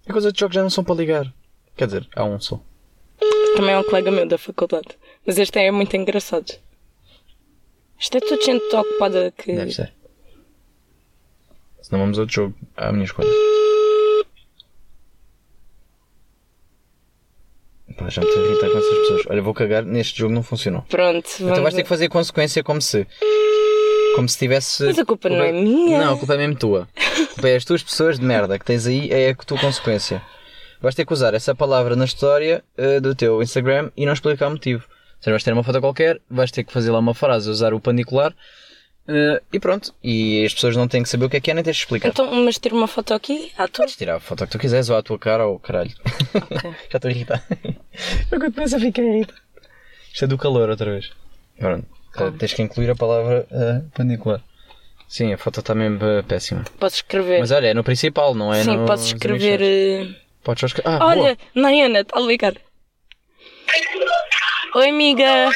[0.08, 1.32] A coisa de jogos já não são para ligar.
[1.76, 2.60] Quer dizer, há um só.
[3.56, 4.88] Também é um colega meu da faculdade.
[5.26, 6.52] Mas este é muito engraçado.
[8.00, 9.52] Isto é tudo gente ocupada que.
[9.52, 9.92] Deve ser.
[11.82, 12.54] Senão vamos a outro jogo.
[12.76, 13.28] À minha escolha.
[17.96, 19.22] Pá, já me estou a irritar com essas pessoas.
[19.28, 19.84] Olha, vou cagar.
[19.84, 20.82] Neste jogo não funcionou.
[20.88, 21.62] Pronto, Então vamos.
[21.62, 23.06] vais ter que fazer consequência como se.
[24.16, 24.84] Como se tivesse.
[24.84, 25.98] Mas a culpa não é minha.
[26.04, 26.88] Não, a culpa é mesmo tua.
[26.96, 30.22] A culpa é as tuas pessoas de merda que tens aí, é a tua consequência.
[30.80, 34.48] Vais ter que usar essa palavra na história eh, do teu Instagram e não explicar
[34.48, 34.84] o motivo.
[35.20, 37.80] Seja, vais ter uma foto qualquer, vais ter que fazer lá uma frase, usar o
[37.80, 38.34] panicular
[39.06, 39.94] eh, e pronto.
[40.02, 41.82] E as pessoas não têm que saber o que é que é, nem tens de
[41.82, 42.08] explicar.
[42.08, 43.84] Então, mas tira uma foto aqui, à tua.
[43.84, 45.90] Podes tirar a foto que tu quiseres, ou à tua cara, ou caralho.
[46.90, 47.44] Já estou a irritar.
[48.30, 49.40] Eu quando a ficar irritado.
[50.12, 51.10] Isto é do calor outra vez.
[51.58, 51.86] Pronto.
[52.18, 54.42] Eh, Tens que incluir a palavra eh, panicular.
[55.08, 56.64] Sim, a foto está mesmo péssima.
[56.78, 57.40] Posso escrever.
[57.40, 58.86] Mas olha, é no principal, não é Sim, no.
[58.86, 60.16] posso escrever.
[60.42, 60.88] Podes só escrever.
[60.88, 62.54] Ah, Olha, Nayana, está a ligar.
[64.72, 65.50] Oi, amiga.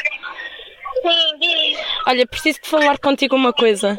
[1.01, 1.79] Sim, diz.
[2.05, 3.97] Olha, preciso de falar contigo uma coisa.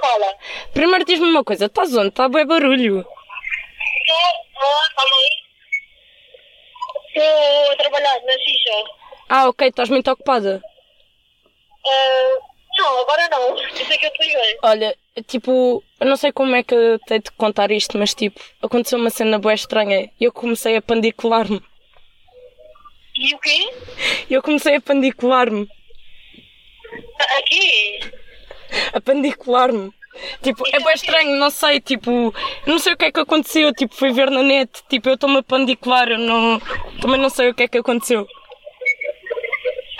[0.00, 0.34] Fala.
[0.72, 2.08] Primeiro diz-me uma coisa, estás onde?
[2.08, 2.98] Está bem barulho.
[2.98, 3.08] Estou.
[4.94, 5.30] Calma aí.
[7.08, 8.84] Estou a trabalhar na Xixa.
[9.28, 10.62] Ah, ok, estás muito ocupada.
[11.84, 12.38] Ah,
[12.78, 13.56] não, agora não.
[13.56, 14.58] Isso é que eu te liguei.
[14.62, 18.40] Olha, tipo, eu não sei como é que eu tenho de contar isto, mas tipo,
[18.62, 21.60] aconteceu uma cena boa estranha e eu comecei a pandicular-me.
[23.18, 23.68] E o quê?
[24.30, 25.68] Eu comecei a pandicular-me.
[27.20, 28.00] Ah, Aqui?
[28.92, 29.92] A pandicular-me.
[30.42, 32.34] Tipo, é bem estranho, não sei, tipo,
[32.66, 35.38] não sei o que é que aconteceu, tipo, fui ver na net, tipo, eu estou-me
[35.38, 36.60] a pandicular, eu não,
[37.00, 38.26] também não sei o que é que aconteceu.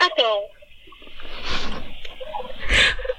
[0.00, 0.42] Ah, então.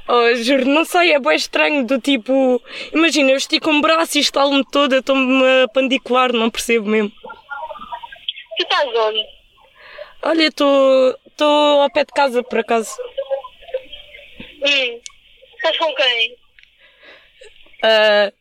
[0.07, 1.85] Oh, juro, não sei, é bem estranho.
[1.85, 2.61] Do tipo,
[2.93, 7.11] imagina, eu estico um braço e estalo-me toda, eu estou-me a pandicular, não percebo mesmo.
[8.57, 9.38] Tu estás onde?
[10.21, 12.91] Olha, estou estou ao pé de casa, por acaso.
[14.61, 14.99] Hum.
[15.55, 16.37] Estás com quem?
[17.83, 18.31] Ah,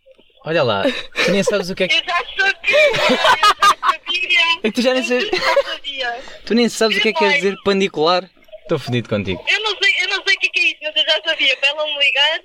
[0.45, 0.83] Olha lá,
[1.25, 1.95] tu nem sabes o que é que.
[1.95, 2.79] Eu já sabia!
[2.89, 4.39] Eu já sabia!
[4.63, 5.25] É que tu já nem sabes.
[5.31, 6.21] Eu já sabia!
[6.47, 8.29] Tu nem sabes o que é que quer dizer pandicular.
[8.63, 9.45] Estou fodido contigo.
[9.49, 11.23] Eu não sei, eu não sei o que é que é isso, mas eu já
[11.23, 11.57] sabia.
[11.57, 12.41] Para ela me ligar,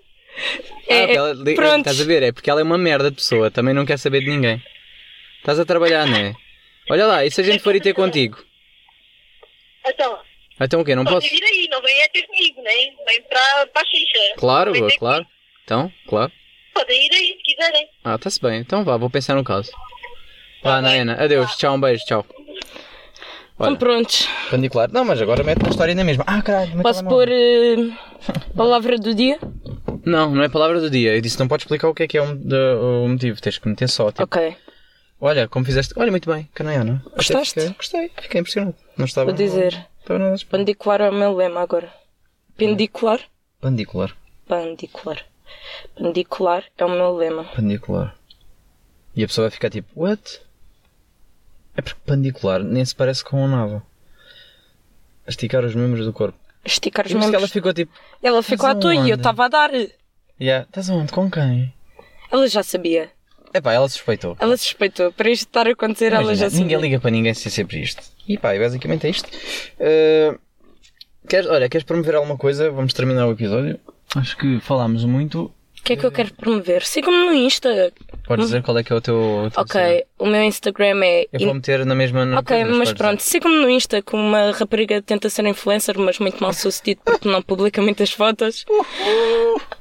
[0.88, 1.78] é, ah, ela, pronto.
[1.80, 2.24] estás a ver?
[2.24, 4.62] É porque ela é uma merda de pessoa, também não quer saber de ninguém.
[5.40, 6.34] Estás a trabalhar, não é?
[6.90, 8.44] Olha lá, e se a gente for ir ter contigo?
[9.86, 10.20] Então,
[10.60, 10.96] Então o quê?
[10.96, 11.30] Não pode posso?
[11.30, 12.72] vir aí, não vem é ter comigo, né?
[13.08, 14.36] Vem para, a xixa.
[14.38, 15.26] Claro, claro.
[15.64, 16.32] Então, claro.
[16.32, 16.44] comigo.
[16.74, 17.88] Podem ir aí se quiserem.
[18.04, 18.60] Ah, está-se bem.
[18.60, 19.72] Então vá, vou pensar no caso.
[20.64, 21.22] Vá, Naena.
[21.24, 21.56] Adeus.
[21.58, 22.04] Tchau, um beijo.
[22.06, 22.26] Tchau.
[23.52, 24.28] Estão prontos.
[24.50, 24.90] pandicular.
[24.92, 26.24] Não, mas agora mete na história na mesma.
[26.28, 26.82] Ah, caralho.
[26.82, 27.76] Posso pôr eh,
[28.58, 29.38] palavra do dia?
[30.06, 31.16] Não, não é palavra do dia.
[31.16, 33.40] Eu disse não podes explicar o que é que é o, de- o motivo.
[33.40, 34.12] Tens que meter só.
[34.12, 34.56] Tipo, Ok.
[35.26, 35.94] Olha, como fizeste.
[35.98, 36.50] Olha, muito bem.
[36.54, 37.02] Canaiana.
[37.06, 37.60] Até Gostaste?
[37.62, 38.12] fiquei- Gostei.
[38.22, 38.76] Fiquei impressionado.
[38.98, 39.28] Não estava.
[39.28, 39.72] Vou dizer.
[39.74, 40.36] Não estava nada.
[40.50, 41.94] Pandicular é o meu lema agora.
[42.58, 43.22] Pendicular?
[43.62, 44.14] Pandicular.
[44.48, 45.26] Pandicular.
[45.96, 47.46] Pandicular é o meu lema.
[47.56, 48.16] Pandicular.
[49.16, 50.42] E a pessoa vai ficar tipo, what?
[51.78, 53.82] É porque pandicular nem se parece com nada.
[55.26, 56.38] Esticar os membros do corpo.
[56.66, 57.52] Esticar os Por isso que ela membros.
[57.54, 59.72] ficou tipo, Ela ficou à toa e eu estava a dar.
[60.40, 61.14] yeah, estás aonde?
[61.14, 61.74] Com quem?
[62.30, 63.10] Ela já sabia.
[63.54, 64.36] Epá, ela suspeitou.
[64.40, 65.12] Ela suspeitou.
[65.12, 66.64] Para isto estar a acontecer, ela Imagina, já sabia.
[66.66, 68.02] ninguém liga para ninguém se é sempre isto.
[68.28, 69.30] E pá, basicamente é isto.
[69.80, 70.40] Uh,
[71.28, 72.72] queres, olha, queres promover alguma coisa?
[72.72, 73.80] Vamos terminar o episódio.
[74.16, 75.52] Acho que falámos muito.
[75.84, 76.82] O que é que eu quero promover?
[76.84, 77.92] Sigam-me no Insta.
[78.26, 79.16] Podes dizer qual é que é o teu.
[79.18, 81.28] o teu Ok, o meu Instagram é.
[81.34, 82.26] Eu vou meter na mesma.
[82.26, 86.20] no Ok, mas podes pronto, sigam-me no Insta que uma rapariga tenta ser influencer, mas
[86.20, 88.66] muito mal sucedido porque não publica muitas fotos.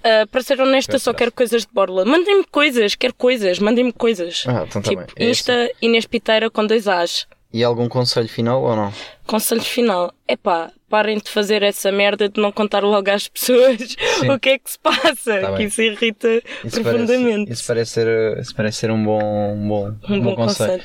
[0.03, 2.05] Ah, para ser honesta, só quero coisas de borla.
[2.05, 4.43] Mandem-me coisas, quero coisas, mandem-me coisas.
[4.49, 5.09] Ah, então tá tipo, bem.
[5.17, 7.29] É Insta Inês Piteira com dois As.
[7.53, 8.93] E algum conselho final ou não?
[9.27, 13.95] Conselho final: epá, parem de fazer essa merda de não contar logo às pessoas
[14.35, 16.29] o que é que se passa, Tá que isso irrita
[16.65, 17.47] Isso profundamente.
[17.47, 20.79] Parece, isso, parece ser, isso parece ser um bom, um bom, um bom conselho.
[20.81, 20.83] conselho.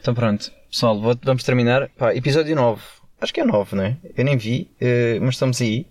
[0.00, 1.88] Então pronto, pessoal, vou- vamos terminar.
[1.98, 2.80] Pá, episódio 9.
[3.20, 3.96] Acho que é 9, não é?
[4.16, 5.86] Eu nem vi, eh, mas estamos aí.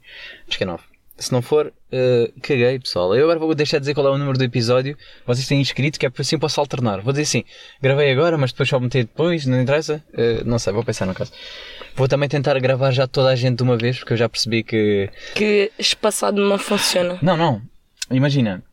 [0.48, 0.82] Acho que é 9.
[1.16, 3.16] Se não for, eh, caguei, pessoal.
[3.16, 4.98] Eu agora vou deixar de dizer qual é o número do episódio.
[5.26, 7.02] Vocês têm inscrito, que é assim posso alternar.
[7.02, 7.44] Vou dizer assim,
[7.82, 10.04] gravei agora, mas depois só meter depois, não interessa?
[10.14, 11.32] Eh, não sei, vou pensar no caso.
[11.96, 14.64] Vou também tentar gravar já toda a gente de uma vez, porque eu já percebi
[14.64, 17.18] que Que espaçado não funciona.
[17.22, 17.62] não, não.
[18.12, 18.64] Imagina.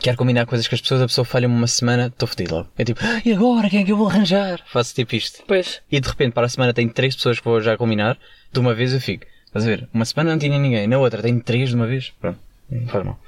[0.00, 2.68] Quero combinar coisas com as pessoas, a pessoa falha-me uma semana, estou fodido logo.
[2.76, 3.70] É tipo, "Ah, e agora?
[3.70, 4.60] Quem é que eu vou arranjar?
[4.72, 5.44] Faço tipo isto.
[5.46, 5.80] Pois.
[5.90, 8.18] E de repente, para a semana, tenho três pessoas que vou já combinar.
[8.52, 9.24] De uma vez eu fico.
[9.54, 9.88] Estás a ver?
[9.94, 12.12] Uma semana não tinha ninguém, na outra tenho três de uma vez.
[12.20, 13.20] Pronto, não faz mal.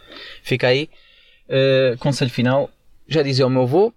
[0.43, 0.91] Fica aí.
[1.49, 2.68] Uh, conselho final.
[3.07, 3.95] Já dizia o meu avô: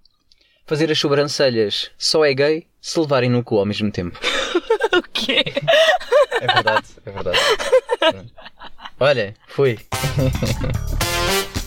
[0.67, 4.19] fazer as sobrancelhas só é gay se levarem no cu ao mesmo tempo.
[4.91, 5.43] O quê?
[6.41, 7.39] É verdade, é verdade.
[8.99, 9.77] Olha, fui.